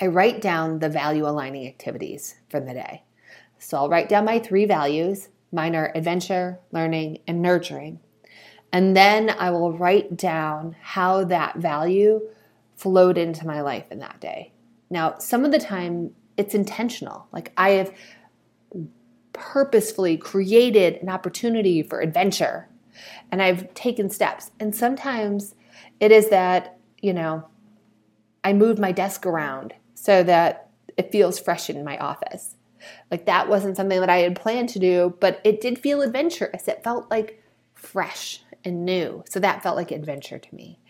I 0.00 0.06
write 0.06 0.40
down 0.40 0.78
the 0.78 0.88
value 0.88 1.26
aligning 1.26 1.66
activities 1.66 2.36
for 2.48 2.60
the 2.60 2.74
day. 2.74 3.04
So 3.58 3.76
I'll 3.76 3.88
write 3.88 4.08
down 4.08 4.24
my 4.24 4.38
three 4.38 4.64
values. 4.64 5.28
Mine 5.52 5.76
are 5.76 5.92
adventure, 5.94 6.58
learning, 6.72 7.18
and 7.26 7.40
nurturing. 7.40 8.00
And 8.72 8.96
then 8.96 9.30
I 9.30 9.50
will 9.50 9.72
write 9.72 10.16
down 10.16 10.74
how 10.80 11.24
that 11.24 11.56
value 11.58 12.20
flowed 12.74 13.18
into 13.18 13.46
my 13.46 13.60
life 13.60 13.84
in 13.90 13.98
that 14.00 14.20
day. 14.20 14.52
Now, 14.90 15.18
some 15.18 15.44
of 15.44 15.52
the 15.52 15.58
time 15.58 16.14
it's 16.36 16.54
intentional. 16.54 17.28
Like 17.32 17.52
I 17.56 17.70
have 17.70 17.94
purposefully 19.32 20.16
created 20.16 20.96
an 20.96 21.08
opportunity 21.08 21.82
for 21.82 22.00
adventure 22.00 22.68
and 23.30 23.42
I've 23.42 23.72
taken 23.74 24.10
steps. 24.10 24.50
And 24.58 24.74
sometimes 24.74 25.54
it 26.00 26.12
is 26.12 26.30
that, 26.30 26.78
you 27.00 27.12
know, 27.12 27.46
I 28.44 28.52
moved 28.52 28.78
my 28.78 28.92
desk 28.92 29.24
around 29.24 29.74
so 30.02 30.24
that 30.24 30.68
it 30.96 31.12
feels 31.12 31.38
fresh 31.38 31.70
in 31.70 31.84
my 31.84 31.96
office. 31.98 32.56
Like 33.08 33.26
that 33.26 33.48
wasn't 33.48 33.76
something 33.76 34.00
that 34.00 34.10
I 34.10 34.18
had 34.18 34.34
planned 34.34 34.68
to 34.70 34.80
do, 34.80 35.16
but 35.20 35.40
it 35.44 35.60
did 35.60 35.78
feel 35.78 36.02
adventurous. 36.02 36.66
It 36.66 36.82
felt 36.82 37.08
like 37.08 37.40
fresh 37.74 38.42
and 38.64 38.84
new. 38.84 39.22
So 39.30 39.38
that 39.38 39.62
felt 39.62 39.76
like 39.76 39.92
adventure 39.92 40.40
to 40.40 40.54
me. 40.56 40.80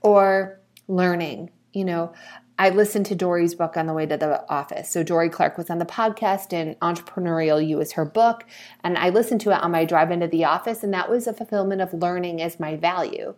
Or 0.00 0.58
learning, 0.88 1.50
you 1.72 1.84
know, 1.84 2.12
I 2.58 2.70
listened 2.70 3.06
to 3.06 3.14
Dorie's 3.14 3.54
book 3.54 3.76
on 3.76 3.86
the 3.86 3.92
way 3.92 4.04
to 4.04 4.16
the 4.16 4.44
office. 4.50 4.90
So 4.90 5.04
Dorie 5.04 5.28
Clark 5.28 5.56
was 5.56 5.70
on 5.70 5.78
the 5.78 5.84
podcast 5.84 6.52
and 6.52 6.76
Entrepreneurial 6.80 7.64
You 7.64 7.80
is 7.80 7.92
her 7.92 8.04
book. 8.04 8.46
And 8.82 8.98
I 8.98 9.10
listened 9.10 9.42
to 9.42 9.52
it 9.52 9.62
on 9.62 9.70
my 9.70 9.84
drive 9.84 10.10
into 10.10 10.26
the 10.26 10.44
office, 10.44 10.82
and 10.82 10.92
that 10.92 11.08
was 11.08 11.28
a 11.28 11.32
fulfillment 11.32 11.82
of 11.82 11.94
learning 11.94 12.42
as 12.42 12.58
my 12.58 12.74
value. 12.74 13.36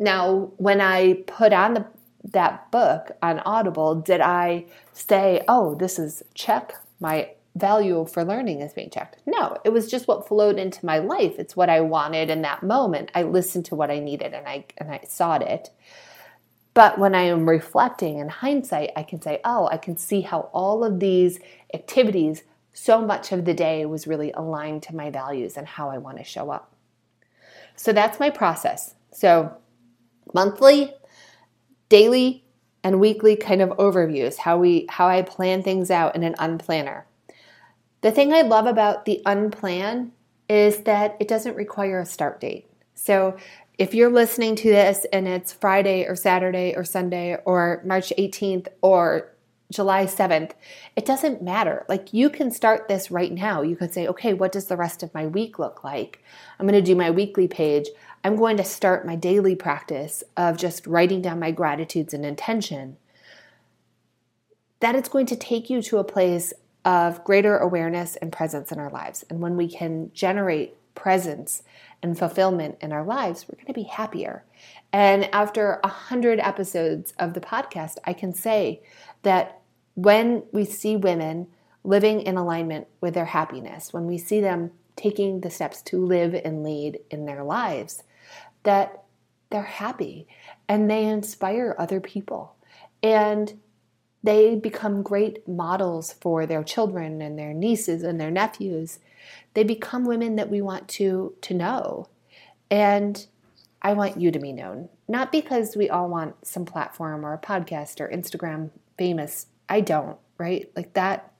Now, 0.00 0.50
when 0.56 0.80
I 0.80 1.22
put 1.28 1.52
on 1.52 1.74
the, 1.74 1.86
that 2.32 2.70
book 2.70 3.12
on 3.22 3.40
Audible, 3.40 3.94
did 3.94 4.20
I 4.20 4.66
say, 4.92 5.42
oh, 5.48 5.74
this 5.74 5.98
is 5.98 6.22
check, 6.34 6.74
my 7.00 7.30
value 7.56 8.04
for 8.06 8.24
learning 8.24 8.60
is 8.60 8.74
being 8.74 8.90
checked. 8.90 9.18
No, 9.26 9.56
it 9.64 9.70
was 9.70 9.90
just 9.90 10.06
what 10.06 10.28
flowed 10.28 10.58
into 10.58 10.84
my 10.84 10.98
life. 10.98 11.38
It's 11.38 11.56
what 11.56 11.70
I 11.70 11.80
wanted 11.80 12.28
in 12.28 12.42
that 12.42 12.62
moment. 12.62 13.10
I 13.14 13.22
listened 13.22 13.64
to 13.66 13.74
what 13.74 13.90
I 13.90 13.98
needed 13.98 14.34
and 14.34 14.46
I 14.46 14.66
and 14.76 14.90
I 14.90 15.00
sought 15.08 15.42
it. 15.42 15.70
But 16.74 16.98
when 16.98 17.14
I 17.14 17.22
am 17.22 17.48
reflecting 17.48 18.18
in 18.18 18.28
hindsight, 18.28 18.90
I 18.94 19.02
can 19.02 19.22
say, 19.22 19.40
"Oh, 19.44 19.68
I 19.72 19.78
can 19.78 19.96
see 19.96 20.20
how 20.20 20.50
all 20.52 20.84
of 20.84 21.00
these 21.00 21.40
activities 21.72 22.42
so 22.74 23.00
much 23.00 23.32
of 23.32 23.46
the 23.46 23.54
day 23.54 23.86
was 23.86 24.06
really 24.06 24.32
aligned 24.32 24.82
to 24.84 24.94
my 24.94 25.08
values 25.08 25.56
and 25.56 25.66
how 25.66 25.88
I 25.88 25.96
want 25.96 26.18
to 26.18 26.24
show 26.24 26.50
up." 26.50 26.74
So 27.74 27.92
that's 27.92 28.20
my 28.20 28.28
process. 28.28 28.94
So 29.12 29.56
monthly, 30.34 30.92
daily, 31.88 32.44
and 32.86 33.00
weekly 33.00 33.34
kind 33.34 33.60
of 33.60 33.70
overviews 33.70 34.38
how 34.38 34.56
we 34.58 34.86
how 34.88 35.08
I 35.08 35.22
plan 35.22 35.62
things 35.62 35.90
out 35.90 36.14
in 36.14 36.22
an 36.22 36.34
unplanner. 36.34 37.02
The 38.02 38.12
thing 38.12 38.32
I 38.32 38.42
love 38.42 38.66
about 38.66 39.06
the 39.06 39.20
unplan 39.26 40.10
is 40.48 40.84
that 40.84 41.16
it 41.18 41.26
doesn't 41.26 41.56
require 41.56 41.98
a 41.98 42.06
start 42.06 42.40
date. 42.40 42.70
So 42.94 43.36
if 43.78 43.92
you're 43.92 44.12
listening 44.12 44.54
to 44.56 44.70
this 44.70 45.04
and 45.12 45.26
it's 45.26 45.52
Friday 45.52 46.04
or 46.04 46.14
Saturday 46.14 46.74
or 46.76 46.84
Sunday 46.84 47.36
or 47.44 47.82
March 47.84 48.12
18th 48.16 48.68
or 48.80 49.32
July 49.72 50.06
7th, 50.06 50.52
it 50.94 51.04
doesn't 51.04 51.42
matter. 51.42 51.84
Like 51.88 52.14
you 52.14 52.30
can 52.30 52.52
start 52.52 52.86
this 52.86 53.10
right 53.10 53.32
now. 53.32 53.62
You 53.62 53.74
can 53.74 53.90
say, 53.90 54.06
okay, 54.06 54.32
what 54.32 54.52
does 54.52 54.66
the 54.66 54.76
rest 54.76 55.02
of 55.02 55.12
my 55.12 55.26
week 55.26 55.58
look 55.58 55.82
like? 55.82 56.22
I'm 56.58 56.66
going 56.66 56.80
to 56.80 56.86
do 56.88 56.94
my 56.94 57.10
weekly 57.10 57.48
page. 57.48 57.88
I'm 58.26 58.34
going 58.34 58.56
to 58.56 58.64
start 58.64 59.06
my 59.06 59.14
daily 59.14 59.54
practice 59.54 60.24
of 60.36 60.56
just 60.56 60.84
writing 60.84 61.22
down 61.22 61.38
my 61.38 61.52
gratitudes 61.52 62.12
and 62.12 62.26
intention. 62.26 62.96
That 64.80 64.96
it's 64.96 65.08
going 65.08 65.26
to 65.26 65.36
take 65.36 65.70
you 65.70 65.80
to 65.82 65.98
a 65.98 66.04
place 66.04 66.52
of 66.84 67.22
greater 67.22 67.56
awareness 67.56 68.16
and 68.16 68.32
presence 68.32 68.72
in 68.72 68.80
our 68.80 68.90
lives. 68.90 69.24
And 69.30 69.38
when 69.38 69.56
we 69.56 69.68
can 69.68 70.10
generate 70.12 70.74
presence 70.96 71.62
and 72.02 72.18
fulfillment 72.18 72.78
in 72.80 72.90
our 72.90 73.04
lives, 73.04 73.46
we're 73.46 73.54
going 73.62 73.68
to 73.68 73.72
be 73.72 73.84
happier. 73.84 74.42
And 74.92 75.32
after 75.32 75.78
a 75.84 75.88
hundred 75.88 76.40
episodes 76.40 77.14
of 77.20 77.34
the 77.34 77.40
podcast, 77.40 77.98
I 78.06 78.12
can 78.12 78.34
say 78.34 78.82
that 79.22 79.60
when 79.94 80.42
we 80.50 80.64
see 80.64 80.96
women 80.96 81.46
living 81.84 82.22
in 82.22 82.36
alignment 82.36 82.88
with 83.00 83.14
their 83.14 83.26
happiness, 83.26 83.92
when 83.92 84.08
we 84.08 84.18
see 84.18 84.40
them 84.40 84.72
taking 84.96 85.42
the 85.42 85.50
steps 85.50 85.80
to 85.82 86.04
live 86.04 86.34
and 86.34 86.64
lead 86.64 86.98
in 87.08 87.26
their 87.26 87.44
lives, 87.44 88.02
that 88.66 89.04
they're 89.50 89.62
happy 89.62 90.28
and 90.68 90.90
they 90.90 91.04
inspire 91.06 91.74
other 91.78 92.00
people. 92.00 92.56
And 93.02 93.58
they 94.22 94.56
become 94.56 95.02
great 95.02 95.46
models 95.46 96.12
for 96.12 96.46
their 96.46 96.64
children 96.64 97.22
and 97.22 97.38
their 97.38 97.54
nieces 97.54 98.02
and 98.02 98.20
their 98.20 98.30
nephews. 98.30 98.98
They 99.54 99.62
become 99.62 100.04
women 100.04 100.36
that 100.36 100.50
we 100.50 100.60
want 100.60 100.88
to, 100.88 101.34
to 101.42 101.54
know. 101.54 102.08
And 102.70 103.24
I 103.80 103.92
want 103.92 104.20
you 104.20 104.32
to 104.32 104.40
be 104.40 104.52
known. 104.52 104.88
Not 105.06 105.30
because 105.30 105.76
we 105.76 105.88
all 105.88 106.08
want 106.08 106.44
some 106.44 106.64
platform 106.64 107.24
or 107.24 107.32
a 107.32 107.38
podcast 107.38 108.00
or 108.00 108.08
Instagram 108.08 108.70
famous. 108.98 109.46
I 109.68 109.80
don't, 109.80 110.18
right? 110.38 110.70
Like 110.74 110.94
that 110.94 111.32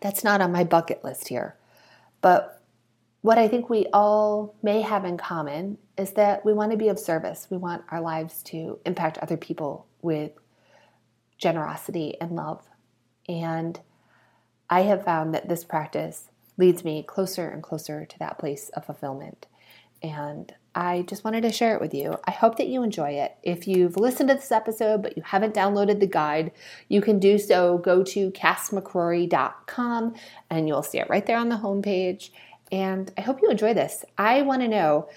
That's 0.00 0.22
not 0.22 0.42
on 0.42 0.52
my 0.52 0.64
bucket 0.64 1.02
list 1.02 1.28
here. 1.28 1.56
But 2.20 2.62
what 3.24 3.38
I 3.38 3.48
think 3.48 3.70
we 3.70 3.86
all 3.90 4.54
may 4.62 4.82
have 4.82 5.06
in 5.06 5.16
common 5.16 5.78
is 5.96 6.12
that 6.12 6.44
we 6.44 6.52
want 6.52 6.72
to 6.72 6.76
be 6.76 6.88
of 6.88 6.98
service. 6.98 7.46
We 7.48 7.56
want 7.56 7.82
our 7.90 8.02
lives 8.02 8.42
to 8.42 8.78
impact 8.84 9.16
other 9.16 9.38
people 9.38 9.86
with 10.02 10.32
generosity 11.38 12.20
and 12.20 12.32
love. 12.32 12.62
And 13.26 13.80
I 14.68 14.82
have 14.82 15.06
found 15.06 15.32
that 15.32 15.48
this 15.48 15.64
practice 15.64 16.28
leads 16.58 16.84
me 16.84 17.02
closer 17.02 17.48
and 17.48 17.62
closer 17.62 18.04
to 18.04 18.18
that 18.18 18.38
place 18.38 18.68
of 18.76 18.84
fulfillment. 18.84 19.46
And 20.02 20.54
I 20.74 21.06
just 21.08 21.24
wanted 21.24 21.44
to 21.44 21.52
share 21.52 21.74
it 21.74 21.80
with 21.80 21.94
you. 21.94 22.18
I 22.26 22.30
hope 22.30 22.58
that 22.58 22.68
you 22.68 22.82
enjoy 22.82 23.12
it. 23.12 23.36
If 23.42 23.66
you've 23.66 23.96
listened 23.96 24.28
to 24.28 24.34
this 24.34 24.52
episode 24.52 25.02
but 25.02 25.16
you 25.16 25.22
haven't 25.22 25.54
downloaded 25.54 26.00
the 26.00 26.06
guide, 26.06 26.52
you 26.88 27.00
can 27.00 27.18
do 27.18 27.38
so. 27.38 27.78
Go 27.78 28.02
to 28.02 28.30
cassmccrory.com 28.32 30.14
and 30.50 30.68
you'll 30.68 30.82
see 30.82 30.98
it 30.98 31.08
right 31.08 31.24
there 31.24 31.38
on 31.38 31.48
the 31.48 31.56
homepage. 31.56 32.28
And 32.72 33.12
I 33.16 33.20
hope 33.20 33.40
you 33.42 33.50
enjoy 33.50 33.74
this. 33.74 34.04
I 34.18 34.42
want 34.42 34.62
to 34.62 34.68
know 34.68 35.08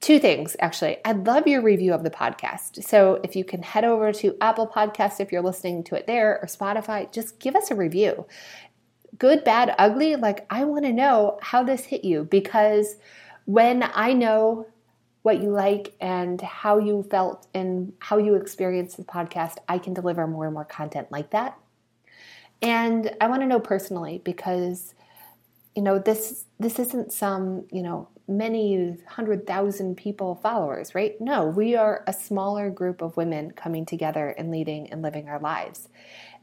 two 0.00 0.18
things 0.18 0.56
actually. 0.60 0.98
I'd 1.04 1.26
love 1.26 1.46
your 1.46 1.62
review 1.62 1.92
of 1.92 2.02
the 2.02 2.10
podcast. 2.10 2.84
So 2.84 3.20
if 3.22 3.34
you 3.34 3.44
can 3.44 3.62
head 3.62 3.84
over 3.84 4.12
to 4.12 4.36
Apple 4.40 4.66
Podcast 4.66 5.20
if 5.20 5.32
you're 5.32 5.42
listening 5.42 5.84
to 5.84 5.94
it 5.94 6.06
there 6.06 6.38
or 6.40 6.46
Spotify, 6.46 7.10
just 7.12 7.40
give 7.40 7.56
us 7.56 7.70
a 7.70 7.74
review. 7.74 8.26
Good, 9.18 9.44
bad, 9.44 9.74
ugly, 9.78 10.16
like 10.16 10.46
I 10.50 10.64
want 10.64 10.84
to 10.84 10.92
know 10.92 11.38
how 11.42 11.62
this 11.62 11.84
hit 11.84 12.04
you 12.04 12.24
because 12.24 12.96
when 13.46 13.82
I 13.94 14.12
know 14.12 14.66
what 15.22 15.40
you 15.40 15.50
like 15.50 15.94
and 16.00 16.40
how 16.40 16.78
you 16.78 17.02
felt 17.10 17.48
and 17.54 17.92
how 17.98 18.18
you 18.18 18.34
experienced 18.34 18.96
the 18.96 19.04
podcast, 19.04 19.56
I 19.68 19.78
can 19.78 19.94
deliver 19.94 20.26
more 20.26 20.44
and 20.44 20.54
more 20.54 20.64
content 20.64 21.10
like 21.10 21.30
that. 21.30 21.58
And 22.62 23.10
I 23.20 23.26
want 23.26 23.42
to 23.42 23.46
know 23.48 23.58
personally 23.58 24.20
because 24.24 24.94
you 25.76 25.82
know 25.82 25.98
this 25.98 26.46
this 26.58 26.78
isn't 26.78 27.12
some, 27.12 27.66
you 27.70 27.82
know, 27.82 28.08
many 28.26 28.96
hundred 29.06 29.46
thousand 29.46 29.96
people 29.96 30.34
followers, 30.36 30.94
right? 30.94 31.20
No, 31.20 31.44
we 31.44 31.76
are 31.76 32.02
a 32.06 32.14
smaller 32.14 32.70
group 32.70 33.02
of 33.02 33.16
women 33.18 33.50
coming 33.50 33.84
together 33.84 34.30
and 34.30 34.50
leading 34.50 34.90
and 34.90 35.02
living 35.02 35.28
our 35.28 35.38
lives. 35.38 35.88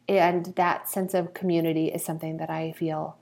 And 0.07 0.53
that 0.55 0.87
sense 0.87 1.15
of 1.15 1.33
community 1.33 1.87
is 1.87 2.05
something 2.05 2.37
that 2.37 2.51
I 2.51 2.73
feel 2.73 3.17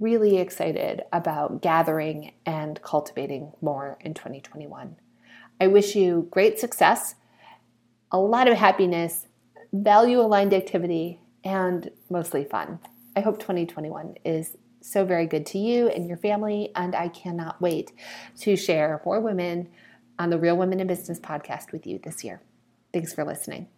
really 0.00 0.38
excited 0.38 1.02
about 1.12 1.62
gathering 1.62 2.32
and 2.44 2.82
cultivating 2.82 3.52
more 3.60 3.98
in 4.00 4.14
2021. 4.14 4.96
I 5.60 5.68
wish 5.68 5.94
you 5.94 6.26
great 6.32 6.58
success, 6.58 7.14
a 8.10 8.18
lot 8.18 8.48
of 8.48 8.56
happiness, 8.56 9.28
value 9.72 10.20
aligned 10.20 10.52
activity, 10.52 11.20
and 11.44 11.92
mostly 12.10 12.44
fun. 12.44 12.80
I 13.14 13.20
hope 13.20 13.38
2021 13.38 14.16
is 14.24 14.56
so 14.82 15.04
very 15.04 15.26
good 15.26 15.46
to 15.46 15.58
you 15.58 15.88
and 15.88 16.08
your 16.08 16.16
family, 16.16 16.70
and 16.76 16.94
I 16.94 17.08
cannot 17.08 17.60
wait 17.60 17.92
to 18.40 18.56
share 18.56 19.00
more 19.04 19.20
women 19.20 19.68
on 20.18 20.30
the 20.30 20.38
Real 20.38 20.56
Women 20.56 20.80
in 20.80 20.86
Business 20.86 21.18
podcast 21.18 21.72
with 21.72 21.86
you 21.86 21.98
this 22.02 22.22
year. 22.24 22.42
Thanks 22.92 23.12
for 23.14 23.24
listening. 23.24 23.68